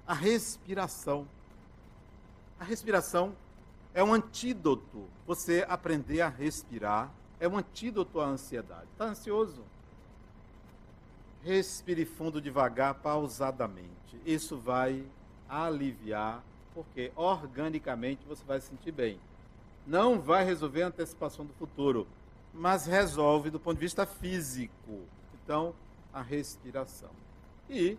[0.05, 1.27] A respiração.
[2.59, 3.35] A respiração
[3.93, 5.07] é um antídoto.
[5.25, 8.87] Você aprender a respirar é um antídoto à ansiedade.
[8.91, 9.63] Está ansioso?
[11.43, 13.89] Respire fundo devagar, pausadamente.
[14.25, 15.05] Isso vai
[15.47, 19.19] aliviar, porque organicamente você vai se sentir bem.
[19.87, 22.05] Não vai resolver a antecipação do futuro,
[22.53, 25.01] mas resolve do ponto de vista físico.
[25.49, 25.73] Então,
[26.13, 27.09] a respiração.
[27.67, 27.97] E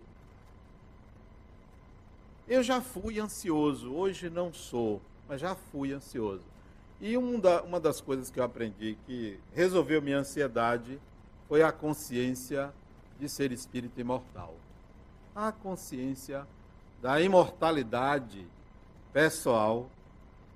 [2.47, 6.45] eu já fui ansioso, hoje não sou, mas já fui ansioso.
[7.01, 10.97] E um da, uma das coisas que eu aprendi que resolveu minha ansiedade
[11.49, 12.73] foi a consciência
[13.19, 14.55] de ser espírito imortal.
[15.35, 16.47] A consciência
[17.01, 18.47] da imortalidade
[19.11, 19.89] pessoal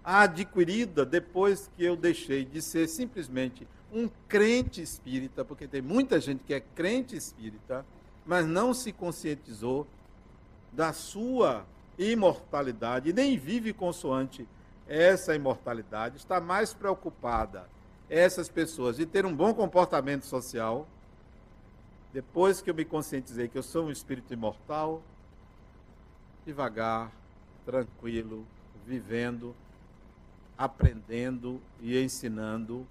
[0.02, 6.44] adquirida depois que eu deixei de ser simplesmente um crente espírita, porque tem muita gente
[6.44, 7.86] que é crente espírita,
[8.26, 9.88] mas não se conscientizou
[10.74, 11.66] da sua
[11.98, 14.46] imortalidade, nem vive consoante
[14.86, 17.70] essa imortalidade, está mais preocupada
[18.10, 20.86] essas pessoas de ter um bom comportamento social.
[22.14, 25.02] Depois que eu me conscientizei que eu sou um espírito imortal,
[26.46, 27.12] devagar,
[27.66, 28.46] tranquilo,
[28.86, 29.56] vivendo,
[30.58, 32.86] aprendendo e ensinando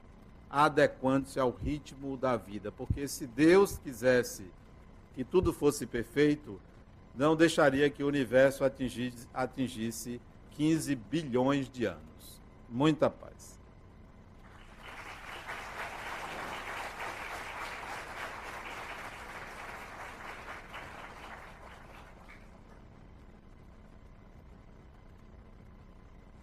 [0.54, 2.70] adequando-se ao ritmo da vida.
[2.70, 4.46] Porque se Deus quisesse
[5.12, 6.60] que tudo fosse perfeito,
[7.12, 10.20] não deixaria que o universo atingisse, atingisse
[10.52, 12.40] 15 bilhões de anos.
[12.68, 13.58] Muita paz.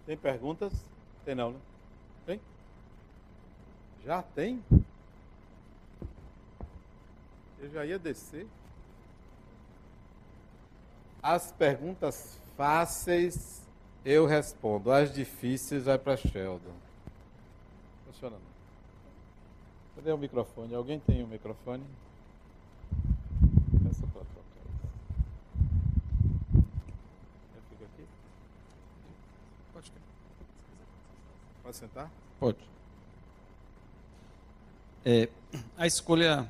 [0.04, 0.70] Tem perguntas?
[1.24, 1.58] Tem não, né?
[2.26, 2.51] Tem?
[4.04, 4.62] Já tem?
[7.60, 8.46] Eu já ia descer.
[11.22, 13.62] As perguntas fáceis
[14.04, 14.90] eu respondo.
[14.90, 16.74] As difíceis vai para Sheldon.
[18.06, 18.52] Funciona não.
[19.94, 20.74] Cadê o microfone?
[20.74, 21.84] Alguém tem o um microfone?
[23.88, 24.32] Essa trocar
[27.70, 28.06] fico aqui?
[31.62, 32.10] Pode sentar?
[32.40, 32.58] Pode.
[35.04, 35.28] É,
[35.76, 36.48] a escolha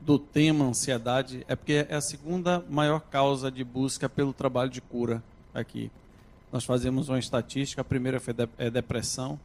[0.00, 4.80] do tema ansiedade é porque é a segunda maior causa de busca pelo trabalho de
[4.80, 5.22] cura
[5.52, 5.90] aqui.
[6.50, 9.38] Nós fazemos uma estatística, a primeira foi de, é depressão,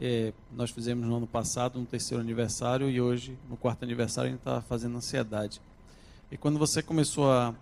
[0.00, 4.30] é, nós fizemos no ano passado, no terceiro aniversário, e hoje, no quarto aniversário, a
[4.30, 5.60] gente está fazendo ansiedade.
[6.30, 7.52] E quando você começou a,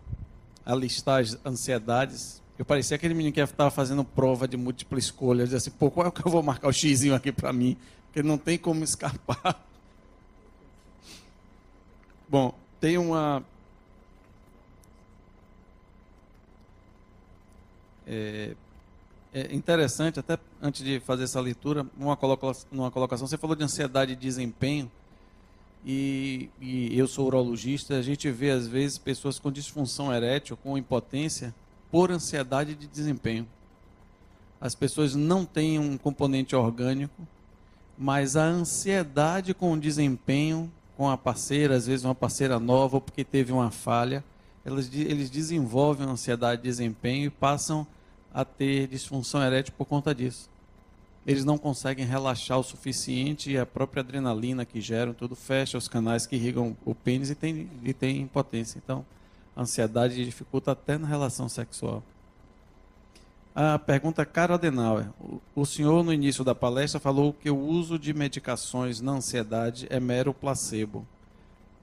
[0.65, 5.45] a listar as ansiedades, eu parecia aquele menino que estava fazendo prova de múltipla escolha,
[5.45, 7.77] dizia assim, pô, qual é o que eu vou marcar o xizinho aqui para mim?
[8.07, 9.67] Porque não tem como escapar.
[12.29, 13.43] Bom, tem uma.
[18.07, 18.55] É,
[19.33, 24.15] é interessante, até antes de fazer essa leitura, uma colocação, colocação você falou de ansiedade
[24.15, 24.91] de desempenho,
[25.85, 30.77] e, e, eu sou urologista, a gente vê às vezes pessoas com disfunção erétil, com
[30.77, 31.55] impotência,
[31.91, 33.49] por ansiedade de desempenho.
[34.61, 37.27] As pessoas não têm um componente orgânico,
[37.97, 43.23] mas a ansiedade com o desempenho com a parceira, às vezes uma parceira nova, porque
[43.23, 44.25] teve uma falha,
[44.67, 47.87] eles, eles desenvolvem uma ansiedade de desempenho e passam
[48.35, 50.51] a ter disfunção erétil por conta disso.
[51.25, 55.87] Eles não conseguem relaxar o suficiente e a própria adrenalina que geram tudo fecha os
[55.87, 58.81] canais que irrigam o pênis e tem, e tem impotência.
[58.83, 59.07] Então,
[59.55, 62.03] a ansiedade dificulta até na relação sexual.
[63.55, 65.09] A pergunta Caro Adenauer.
[65.55, 69.99] O senhor, no início da palestra, falou que o uso de medicações na ansiedade é
[69.99, 71.07] mero placebo.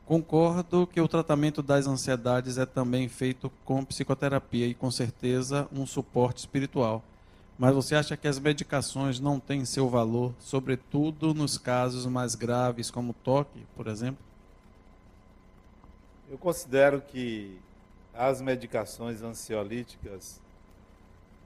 [0.05, 5.85] Concordo que o tratamento das ansiedades é também feito com psicoterapia e, com certeza, um
[5.85, 7.03] suporte espiritual.
[7.57, 12.91] Mas você acha que as medicações não têm seu valor, sobretudo nos casos mais graves,
[12.91, 14.23] como toque, por exemplo?
[16.29, 17.57] Eu considero que
[18.13, 20.39] as medicações ansiolíticas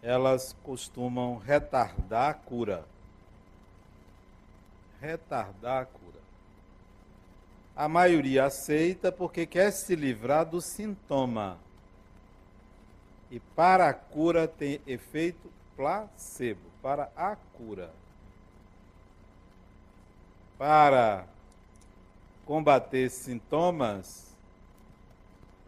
[0.02, 2.86] elas costumam retardar a cura.
[5.02, 6.20] Retardar a cura.
[7.76, 11.58] A maioria aceita porque quer se livrar do sintoma.
[13.32, 17.91] E para a cura tem efeito placebo para a cura.
[20.58, 21.26] Para
[22.45, 24.36] combater sintomas,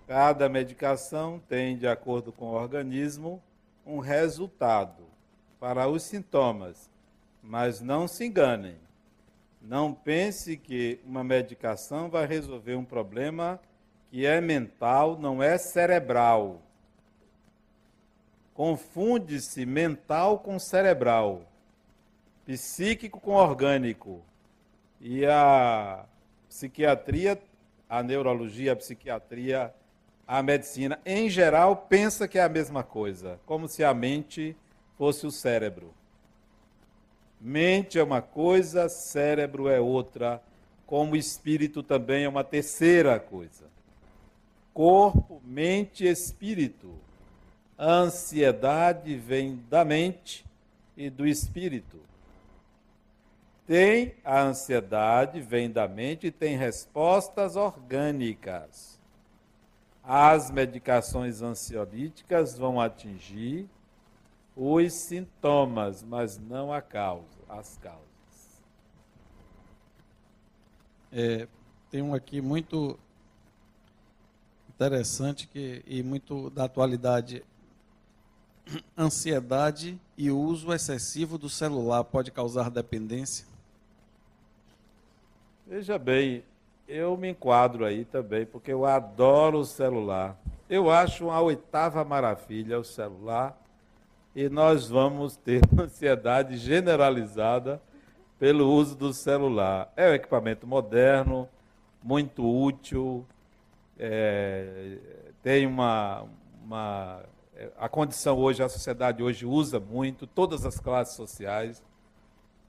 [0.08, 3.42] cada medicação tem, de acordo com o organismo,
[3.86, 5.04] um resultado
[5.60, 6.90] para os sintomas,
[7.42, 8.78] mas não se enganem.
[9.62, 13.60] Não pense que uma medicação vai resolver um problema
[14.10, 16.62] que é mental, não é cerebral.
[18.54, 21.44] Confunde-se mental com cerebral,
[22.46, 24.22] psíquico com orgânico.
[25.00, 26.06] E a
[26.50, 27.42] psiquiatria,
[27.88, 29.74] a neurologia, a psiquiatria
[30.28, 34.56] a medicina, em geral, pensa que é a mesma coisa, como se a mente
[34.98, 35.94] fosse o cérebro.
[37.40, 40.42] Mente é uma coisa, cérebro é outra,
[40.86, 43.66] como espírito também é uma terceira coisa.
[44.74, 46.94] Corpo, mente espírito.
[47.78, 50.46] A ansiedade vem da mente
[50.96, 52.00] e do espírito.
[53.66, 58.91] Tem a ansiedade, vem da mente e tem respostas orgânicas
[60.04, 63.70] as medicações ansiolíticas vão atingir
[64.56, 68.02] os sintomas, mas não a causa, as causas.
[71.12, 71.48] É,
[71.90, 72.98] tem um aqui muito
[74.70, 77.44] interessante que, e muito da atualidade.
[78.98, 83.46] Ansiedade e o uso excessivo do celular pode causar dependência?
[85.68, 86.44] Veja bem,
[86.92, 90.38] eu me enquadro aí também, porque eu adoro o celular.
[90.70, 93.58] Eu acho uma oitava maravilha o celular
[94.36, 97.82] e nós vamos ter ansiedade generalizada
[98.38, 99.92] pelo uso do celular.
[99.96, 101.48] É um equipamento moderno,
[102.04, 103.26] muito útil,
[103.98, 104.98] é,
[105.42, 106.26] tem uma,
[106.64, 107.24] uma.
[107.78, 111.82] A condição hoje, a sociedade hoje usa muito, todas as classes sociais.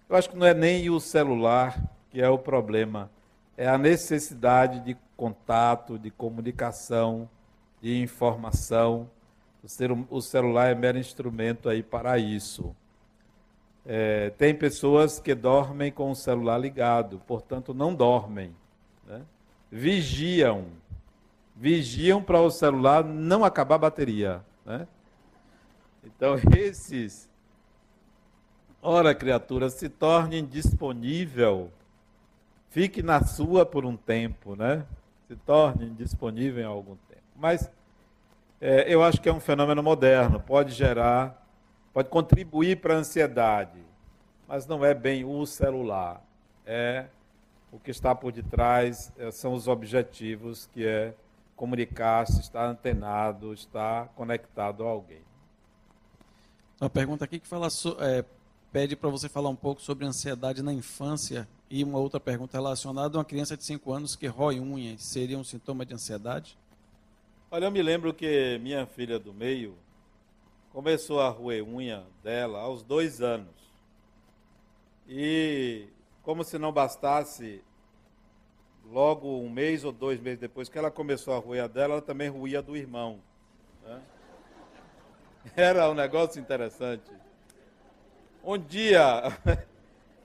[0.09, 3.11] Eu acho que não é nem o celular que é o problema
[3.57, 7.29] é a necessidade de contato, de comunicação,
[7.81, 9.09] de informação.
[10.11, 12.75] O celular é mero instrumento aí para isso.
[13.85, 18.55] É, tem pessoas que dormem com o celular ligado, portanto não dormem.
[19.07, 19.23] Né?
[19.71, 20.67] Vigiam.
[21.55, 24.45] Vigiam para o celular não acabar a bateria.
[24.65, 24.87] Né?
[26.05, 27.29] Então, esses,
[28.81, 31.71] ora, criatura, se torne indisponível.
[32.73, 34.87] Fique na sua por um tempo, né?
[35.29, 37.21] Se torne indisponível em algum tempo.
[37.37, 37.71] Mas
[38.59, 41.47] é, eu acho que é um fenômeno moderno, pode gerar,
[41.93, 43.79] pode contribuir para a ansiedade,
[44.49, 46.25] mas não é bem o celular.
[46.65, 47.05] É
[47.71, 51.13] o que está por detrás, é, são os objetivos, que é
[51.55, 55.21] comunicar-se, estar antenado, estar conectado a alguém.
[56.81, 57.69] Uma pergunta aqui que fala
[58.01, 58.25] é,
[58.73, 63.17] pede para você falar um pouco sobre ansiedade na infância e uma outra pergunta relacionada
[63.17, 65.01] uma criança de 5 anos que rói unhas.
[65.03, 66.59] Seria um sintoma de ansiedade?
[67.51, 69.75] Olha, eu me lembro que minha filha do meio
[70.71, 73.55] começou a roer unha dela aos dois anos.
[75.09, 75.87] E,
[76.23, 77.65] como se não bastasse,
[78.91, 82.03] logo um mês ou dois meses depois que ela começou a roer a dela, ela
[82.03, 83.19] também ruía do irmão.
[83.83, 84.03] Né?
[85.57, 87.11] Era um negócio interessante.
[88.45, 89.23] Um dia,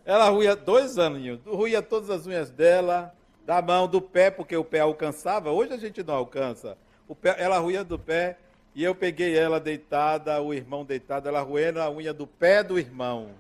[0.08, 3.14] ela ruía dois aninhos, ruía todas as unhas dela,
[3.46, 5.52] da mão, do pé, porque o pé alcançava.
[5.52, 6.78] Hoje a gente não alcança
[7.14, 8.38] pé, ela ruía do pé,
[8.74, 12.80] e eu peguei ela deitada, o irmão deitado, ela roendo a unha do pé do
[12.80, 13.32] irmão.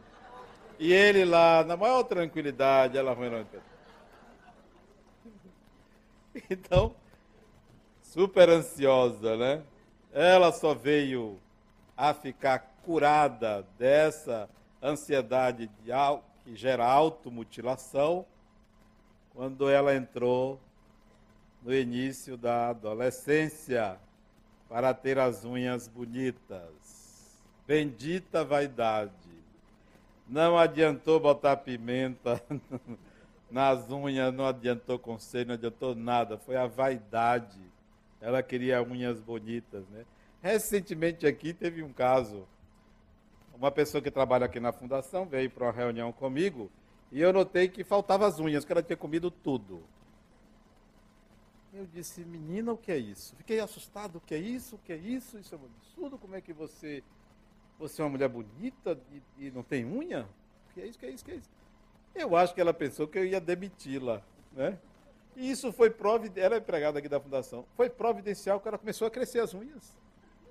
[0.77, 3.67] E ele lá, na maior tranquilidade, ela roendo a unha.
[6.51, 6.93] Então,
[8.03, 9.63] super ansiosa, né?
[10.13, 11.39] Ela só veio
[11.95, 14.47] a ficar curada dessa
[14.83, 15.91] ansiedade de,
[16.47, 18.25] que gera automutilação
[19.33, 20.57] quando ela entrou
[21.61, 23.99] no início da adolescência
[24.69, 26.71] para ter as unhas bonitas.
[27.67, 29.11] Bendita vaidade.
[30.25, 32.41] Não adiantou botar pimenta
[33.51, 36.37] nas unhas, não adiantou conselho, não adiantou nada.
[36.37, 37.59] Foi a vaidade.
[38.21, 40.05] Ela queria unhas bonitas, né?
[40.41, 42.47] Recentemente aqui teve um caso.
[43.57, 46.69] Uma pessoa que trabalha aqui na fundação veio para uma reunião comigo
[47.11, 49.81] e eu notei que faltava as unhas, que ela tinha comido tudo.
[51.73, 53.35] Eu disse, menina, o que é isso?
[53.35, 54.75] Fiquei assustado, o que é isso?
[54.75, 55.39] O que é isso?
[55.39, 57.03] Isso é um absurdo, como é que você,
[57.79, 60.27] você é uma mulher bonita e, e não tem unha?
[60.69, 61.49] O que é isso, o que é isso, o que é isso?
[62.13, 64.21] Eu acho que ela pensou que eu ia demiti-la,
[64.53, 64.77] né?
[65.35, 69.07] E isso foi providencial, ela é empregada aqui da fundação, foi providencial que ela começou
[69.07, 69.95] a crescer as unhas.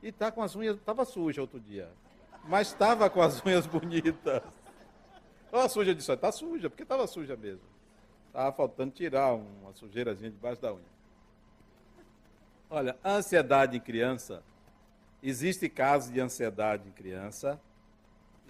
[0.02, 1.88] E tá com as unhas, estava suja outro dia,
[2.48, 4.42] mas estava com as unhas bonitas.
[5.44, 7.64] Estava suja disso, está suja, porque estava suja mesmo.
[8.28, 10.96] Estava faltando tirar uma sujeirazinha debaixo da unha.
[12.68, 14.42] Olha, ansiedade em criança,
[15.22, 17.60] existe casos de ansiedade em criança,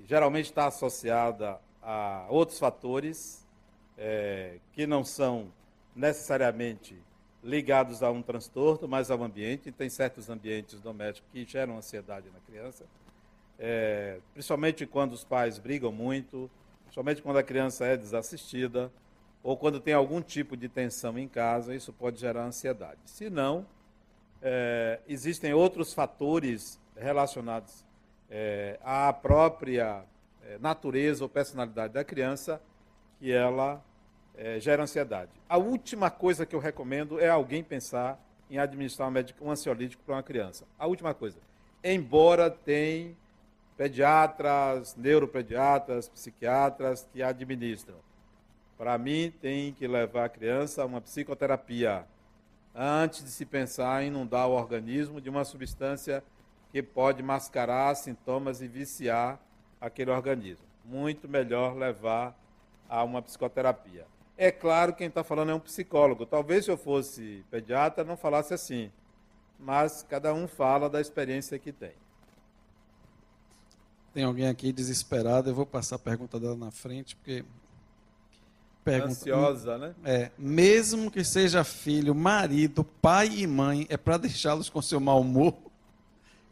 [0.05, 3.47] geralmente está associada a outros fatores
[3.97, 5.53] é, que não são
[5.95, 6.97] necessariamente
[7.43, 9.71] ligados a um transtorno, mas ao ambiente.
[9.71, 12.85] Tem certos ambientes domésticos que geram ansiedade na criança,
[13.59, 16.51] é, principalmente quando os pais brigam muito,
[16.85, 18.91] principalmente quando a criança é desassistida,
[19.43, 22.99] ou quando tem algum tipo de tensão em casa, isso pode gerar ansiedade.
[23.05, 23.67] Se não,
[24.43, 27.85] é, existem outros fatores relacionados
[28.31, 30.05] é, à própria
[30.43, 32.61] é, natureza ou personalidade da criança
[33.19, 33.83] que ela
[34.37, 35.31] é, gera ansiedade.
[35.49, 40.23] A última coisa que eu recomendo é alguém pensar em administrar um, ansiolítico para uma
[40.23, 40.65] criança.
[40.79, 41.39] A última coisa.
[41.83, 43.17] Embora tem
[43.77, 47.97] pediatras, neuropediatras, psiquiatras que administram.
[48.79, 52.07] Para mim, tem que levar a criança a uma psicoterapia
[52.75, 56.23] antes de se pensar em inundar o organismo de uma substância
[56.71, 59.41] que pode mascarar sintomas e viciar
[59.81, 60.67] aquele organismo.
[60.85, 62.37] Muito melhor levar
[62.89, 64.07] a uma psicoterapia.
[64.37, 66.27] É claro, quem está falando é um psicólogo.
[66.27, 68.93] Talvez se eu fosse pediatra não falasse assim,
[69.59, 71.93] mas cada um fala da experiência que tem.
[74.17, 77.45] Tem alguém aqui desesperado, eu vou passar a pergunta dela na frente, porque
[78.83, 79.13] pergunta.
[79.13, 79.95] Ansiosa, né?
[80.03, 85.21] É, mesmo que seja filho, marido, pai e mãe, é para deixá-los com seu mau
[85.21, 85.55] humor.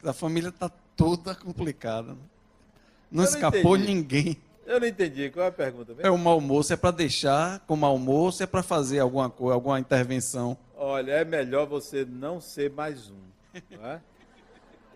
[0.04, 2.12] A família está toda complicada.
[2.12, 2.18] Né?
[3.10, 4.36] Não Eu escapou não ninguém.
[4.66, 5.30] Eu não entendi.
[5.30, 5.94] Qual é a pergunta?
[6.00, 9.54] É o mau almoço, é para deixar com mau almoço, é para fazer alguma coisa,
[9.54, 10.54] alguma intervenção.
[10.76, 13.16] Olha, é melhor você não ser mais um.
[13.70, 14.02] Não é?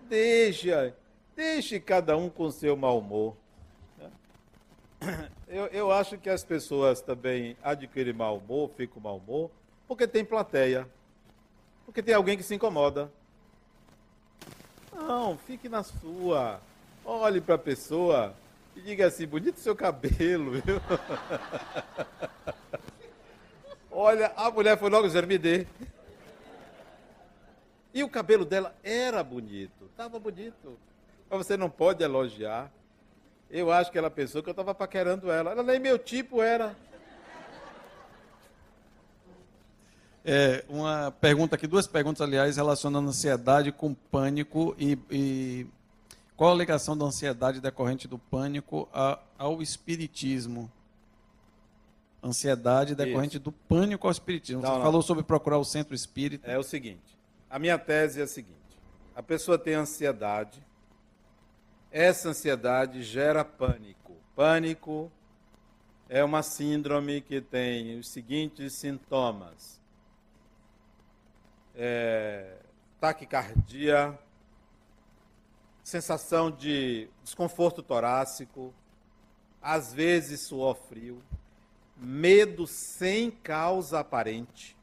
[0.06, 0.94] Deixa,
[1.38, 3.36] deixe cada um com seu mau humor.
[5.46, 9.50] Eu, eu acho que as pessoas também adquirem mau humor, ficam mau humor,
[9.86, 10.86] porque tem plateia.
[11.86, 13.10] Porque tem alguém que se incomoda.
[14.92, 16.60] Não, fique na sua.
[17.02, 18.34] Olhe para a pessoa
[18.76, 20.78] e diga assim: bonito seu cabelo, viu?
[23.90, 25.66] Olha, a mulher foi logo dizer: me dê.
[27.94, 30.78] E o cabelo dela era bonito, estava bonito.
[31.28, 32.72] Mas você não pode elogiar.
[33.50, 35.52] Eu acho que ela pensou que eu estava paquerando ela.
[35.52, 36.76] Ela nem meu tipo era.
[40.24, 45.66] É, uma pergunta aqui, duas perguntas, aliás, relacionando ansiedade com pânico e, e
[46.36, 50.70] qual a ligação da ansiedade decorrente do pânico a, ao espiritismo?
[52.22, 53.44] Ansiedade decorrente Isso.
[53.44, 54.60] do pânico ao espiritismo.
[54.60, 54.82] Não, Você não.
[54.82, 56.50] falou sobre procurar o centro espírita.
[56.50, 57.18] É o seguinte,
[57.48, 58.58] a minha tese é a seguinte:
[59.16, 60.62] a pessoa tem ansiedade,
[61.90, 64.16] essa ansiedade gera pânico.
[64.34, 65.10] Pânico
[66.08, 69.80] é uma síndrome que tem os seguintes sintomas:
[71.74, 72.56] é,
[73.00, 74.18] taquicardia,
[75.82, 78.74] sensação de desconforto torácico,
[79.60, 81.22] às vezes suor frio,
[81.96, 84.76] medo sem causa aparente,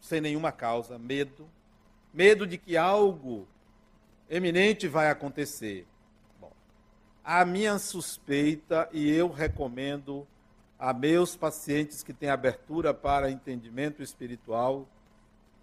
[0.00, 1.48] sem nenhuma causa, medo,
[2.12, 3.46] medo de que algo
[4.30, 5.86] eminente vai acontecer.
[7.30, 10.26] A minha suspeita, e eu recomendo
[10.78, 14.88] a meus pacientes que têm abertura para entendimento espiritual,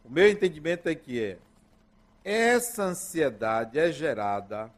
[0.03, 1.39] o meu entendimento é que é
[2.23, 4.71] essa ansiedade é gerada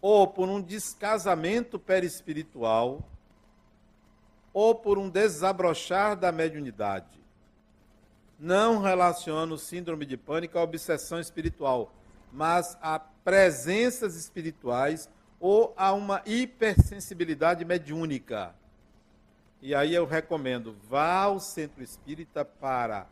[0.00, 3.02] ou por um descasamento perispiritual
[4.54, 7.20] ou por um desabrochar da mediunidade.
[8.38, 11.92] Não relaciono síndrome de pânico à obsessão espiritual,
[12.32, 15.08] mas a presenças espirituais
[15.40, 18.54] ou a uma hipersensibilidade mediúnica.
[19.62, 23.06] E aí eu recomendo, vá ao centro espírita para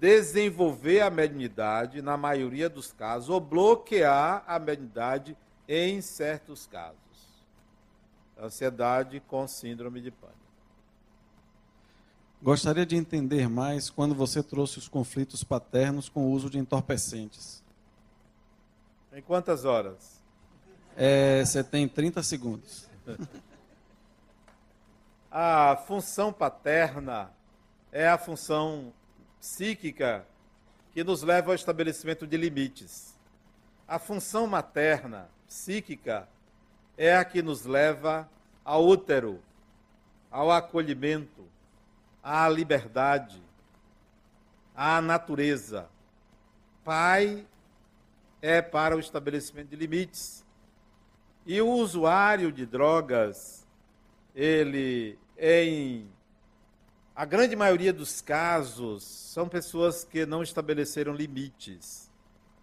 [0.00, 5.36] desenvolver a mediunidade na maioria dos casos ou bloquear a mediunidade
[5.68, 6.98] em certos casos.
[8.38, 10.44] Ansiedade com síndrome de pânico.
[12.42, 17.64] Gostaria de entender mais quando você trouxe os conflitos paternos com o uso de entorpecentes.
[19.12, 20.13] Em quantas horas?
[20.96, 22.88] É, você tem 30 segundos.
[25.30, 27.30] a função paterna
[27.90, 28.92] é a função
[29.40, 30.24] psíquica
[30.92, 33.14] que nos leva ao estabelecimento de limites.
[33.86, 36.28] A função materna, psíquica,
[36.96, 38.28] é a que nos leva
[38.64, 39.42] ao útero,
[40.30, 41.44] ao acolhimento,
[42.22, 43.42] à liberdade,
[44.74, 45.88] à natureza.
[46.84, 47.44] Pai
[48.40, 50.43] é para o estabelecimento de limites.
[51.46, 53.66] E o usuário de drogas,
[54.34, 56.08] ele, em
[57.14, 62.10] a grande maioria dos casos, são pessoas que não estabeleceram limites.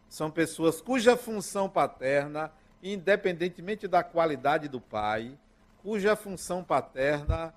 [0.09, 2.51] São pessoas cuja função paterna,
[2.83, 5.37] independentemente da qualidade do pai,
[5.81, 7.53] cuja função paterna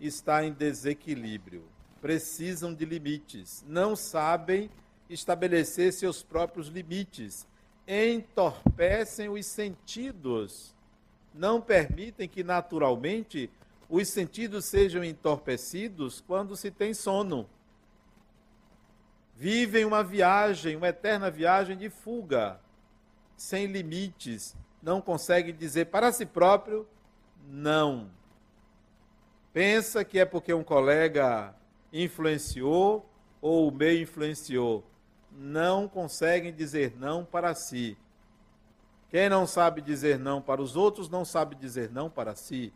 [0.00, 1.64] está em desequilíbrio.
[2.00, 4.68] Precisam de limites, não sabem
[5.08, 7.46] estabelecer seus próprios limites,
[7.86, 10.74] entorpecem os sentidos,
[11.34, 13.50] não permitem que naturalmente
[13.88, 17.48] os sentidos sejam entorpecidos quando se tem sono.
[19.36, 22.60] Vivem uma viagem, uma eterna viagem de fuga,
[23.36, 26.86] sem limites, não consegue dizer para si próprio
[27.48, 28.10] não
[29.52, 31.54] pensa que é porque um colega
[31.92, 33.06] influenciou
[33.40, 34.82] ou o meio influenciou.
[35.36, 37.96] Não conseguem dizer não para si.
[39.10, 42.72] Quem não sabe dizer não para os outros, não sabe dizer não para si.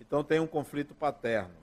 [0.00, 1.54] Então tem um conflito paterno.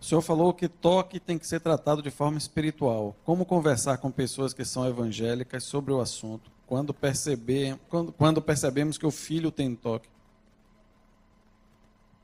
[0.00, 3.14] O senhor falou que toque tem que ser tratado de forma espiritual.
[3.24, 8.98] Como conversar com pessoas que são evangélicas sobre o assunto quando, perceber, quando, quando percebemos
[8.98, 10.08] que o filho tem toque?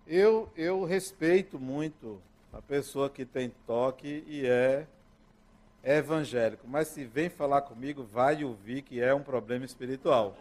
[0.07, 2.21] Eu, eu respeito muito
[2.53, 4.87] a pessoa que tem toque e é,
[5.97, 10.36] evangélico, mas se vem falar comigo, vai ouvir que é um problema espiritual.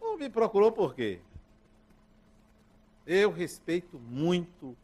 [0.00, 1.20] Ou me procurou por quê?
[3.06, 4.76] Eu respeito muito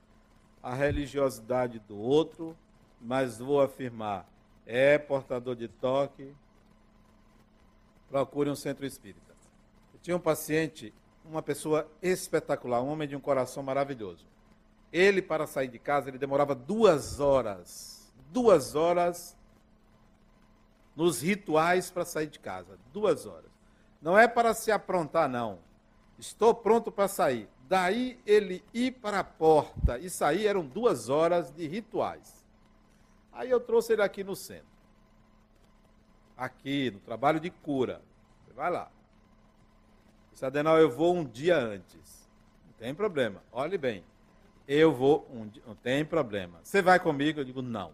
[0.62, 2.56] a religiosidade do outro,
[3.00, 4.26] mas vou afirmar,
[4.66, 6.34] é portador de toque,
[8.08, 9.34] procure um centro espírita.
[9.94, 10.92] Eu tinha um paciente
[11.24, 14.26] uma pessoa espetacular, um homem de um coração maravilhoso.
[14.92, 17.99] Ele, para sair de casa, ele demorava duas horas.
[18.32, 19.36] Duas horas
[20.96, 22.78] nos rituais para sair de casa.
[22.92, 23.50] Duas horas.
[24.00, 25.58] Não é para se aprontar, não.
[26.18, 27.48] Estou pronto para sair.
[27.68, 32.44] Daí ele ir para a porta e sair eram duas horas de rituais.
[33.32, 34.66] Aí eu trouxe ele aqui no centro.
[36.36, 38.02] Aqui, no trabalho de cura.
[38.44, 38.90] Você vai lá.
[40.32, 42.28] Disse, Adenal, eu vou um dia antes.
[42.66, 43.42] Não tem problema.
[43.52, 44.04] Olhe bem.
[44.66, 45.62] Eu vou um dia.
[45.66, 46.60] Não tem problema.
[46.62, 47.40] Você vai comigo?
[47.40, 47.92] Eu digo, não.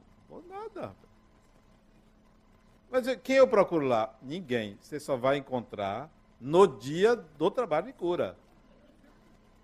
[2.90, 4.14] Mas quem eu procuro lá?
[4.22, 4.78] Ninguém.
[4.80, 6.10] Você só vai encontrar
[6.40, 8.36] no dia do trabalho de cura.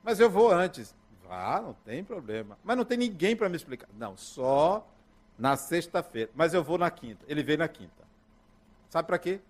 [0.03, 0.95] Mas eu vou antes.
[1.27, 2.59] Vá, não tem problema.
[2.65, 3.89] Mas não tem ninguém para me explicar.
[3.95, 4.87] Não, só
[5.39, 6.31] na sexta-feira.
[6.35, 7.25] Mas eu vou na quinta.
[7.29, 8.03] Ele veio na quinta.
[8.91, 9.41] Sabe para quê?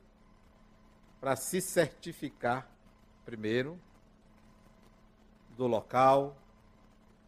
[1.20, 2.68] Para se certificar
[3.24, 3.78] primeiro
[5.56, 6.36] do local,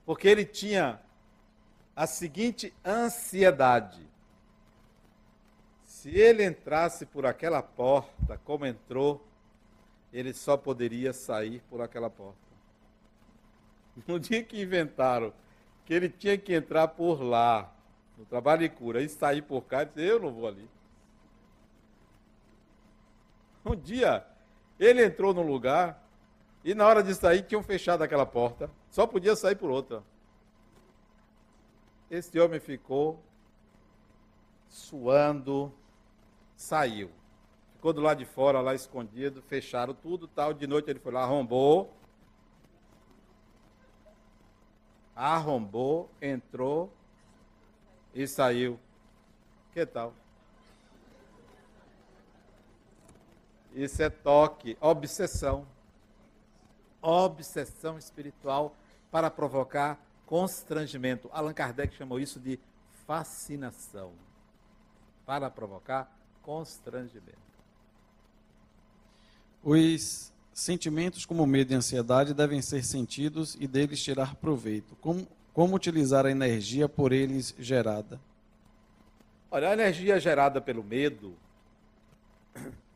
[0.04, 1.00] porque ele tinha
[1.94, 4.08] a seguinte ansiedade:
[6.04, 9.26] se ele entrasse por aquela porta, como entrou,
[10.12, 12.36] ele só poderia sair por aquela porta.
[14.06, 15.32] No dia que inventaram
[15.86, 17.72] que ele tinha que entrar por lá,
[18.18, 20.68] no trabalho de cura, e sair por cá, ele disse, eu não vou ali.
[23.64, 24.26] Um dia,
[24.78, 26.06] ele entrou num lugar
[26.62, 28.70] e na hora de sair tinham fechado aquela porta.
[28.90, 30.02] Só podia sair por outra.
[32.10, 33.24] Esse homem ficou
[34.68, 35.72] suando,
[36.56, 37.10] saiu.
[37.74, 40.54] Ficou do lado de fora, lá escondido, fecharam tudo, tal.
[40.54, 41.92] De noite ele foi lá, arrombou.
[45.14, 46.92] Arrombou, entrou
[48.14, 48.78] e saiu.
[49.72, 50.14] Que tal?
[53.74, 55.66] Isso é toque, obsessão.
[57.02, 58.74] Obsessão espiritual
[59.10, 61.28] para provocar constrangimento.
[61.32, 62.58] Allan Kardec chamou isso de
[63.06, 64.12] fascinação.
[65.26, 66.10] Para provocar
[66.44, 67.38] constrangimento.
[69.62, 74.94] Os sentimentos como medo e ansiedade devem ser sentidos e deles tirar proveito.
[74.96, 78.20] Como, como utilizar a energia por eles gerada?
[79.50, 81.34] Olha, a energia gerada pelo medo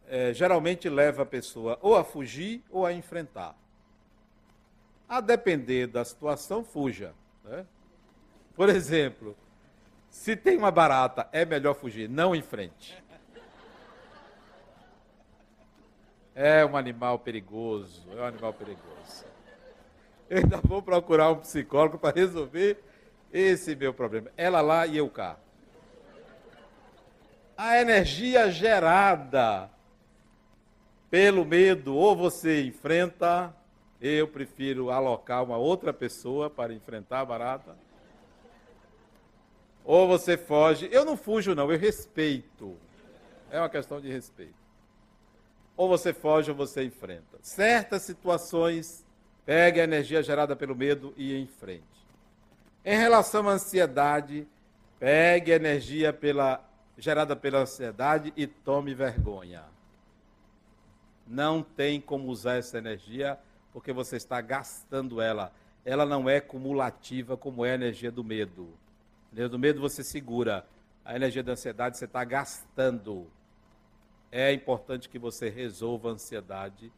[0.07, 3.57] é, geralmente leva a pessoa ou a fugir ou a enfrentar.
[5.09, 7.15] A depender da situação, fuja.
[7.45, 7.65] Né?
[8.55, 9.35] Por exemplo,
[10.11, 13.03] se tem uma barata, é melhor fugir, não em frente.
[16.41, 19.25] É um animal perigoso, é um animal perigoso.
[20.31, 22.81] Eu ainda vou procurar um psicólogo para resolver
[23.33, 24.31] esse meu problema.
[24.37, 25.37] Ela lá e eu cá.
[27.57, 29.69] A energia gerada
[31.11, 33.53] pelo medo, ou você enfrenta,
[34.01, 37.77] eu prefiro alocar uma outra pessoa para enfrentar a barata,
[39.85, 40.89] ou você foge.
[40.93, 42.77] Eu não fujo, não, eu respeito.
[43.51, 44.58] É uma questão de respeito.
[45.79, 47.39] Ou você foge ou você enfrenta.
[47.41, 49.03] Certas situações,
[49.47, 51.83] pegue a energia gerada pelo medo e enfrente.
[52.85, 54.47] Em relação à ansiedade,
[54.99, 56.63] pegue a energia pela,
[56.99, 59.65] gerada pela ansiedade e tome vergonha
[61.29, 63.39] não tem como usar essa energia
[63.73, 65.53] porque você está gastando ela.
[65.85, 68.69] Ela não é cumulativa como é a energia do medo.
[69.31, 70.67] A energia do medo você segura.
[71.05, 73.27] A energia da ansiedade você está gastando.
[74.31, 76.93] É importante que você resolva a ansiedade.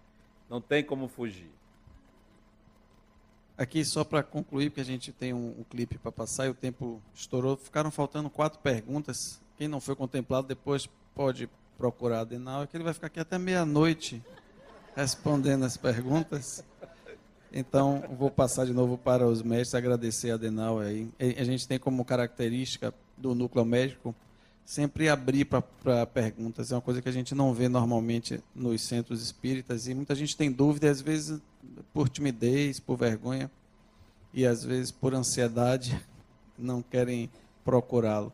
[0.48, 1.50] Não tem como fugir.
[3.56, 6.54] Aqui, só para concluir, porque a gente tem um, um clipe para passar e o
[6.54, 9.40] tempo estourou, ficaram faltando quatro perguntas.
[9.56, 13.38] Quem não foi contemplado, depois pode procurar Adenal, é que ele vai ficar aqui até
[13.38, 14.22] meia-noite
[14.96, 16.64] respondendo as perguntas.
[17.52, 21.10] Então, vou passar de novo para os mestres, agradecer a Adenal aí.
[21.18, 24.14] A gente tem como característica do núcleo médico
[24.70, 26.70] sempre abrir para perguntas.
[26.70, 30.36] É uma coisa que a gente não vê normalmente nos centros espíritas e muita gente
[30.36, 31.40] tem dúvida, às vezes
[31.92, 33.50] por timidez, por vergonha
[34.32, 36.00] e às vezes por ansiedade
[36.56, 37.28] não querem
[37.64, 38.32] procurá-lo.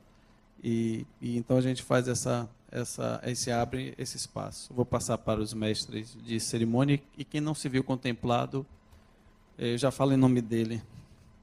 [0.62, 4.70] E, e, então a gente faz essa essa, esse abre esse espaço.
[4.74, 8.66] Vou passar para os mestres de cerimônia e quem não se viu contemplado,
[9.56, 10.82] eu já falo em nome dele.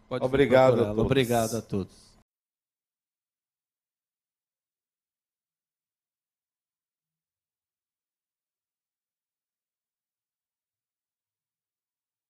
[0.08, 1.04] Pode Obrigado a todos.
[1.04, 2.03] Obrigado a todos.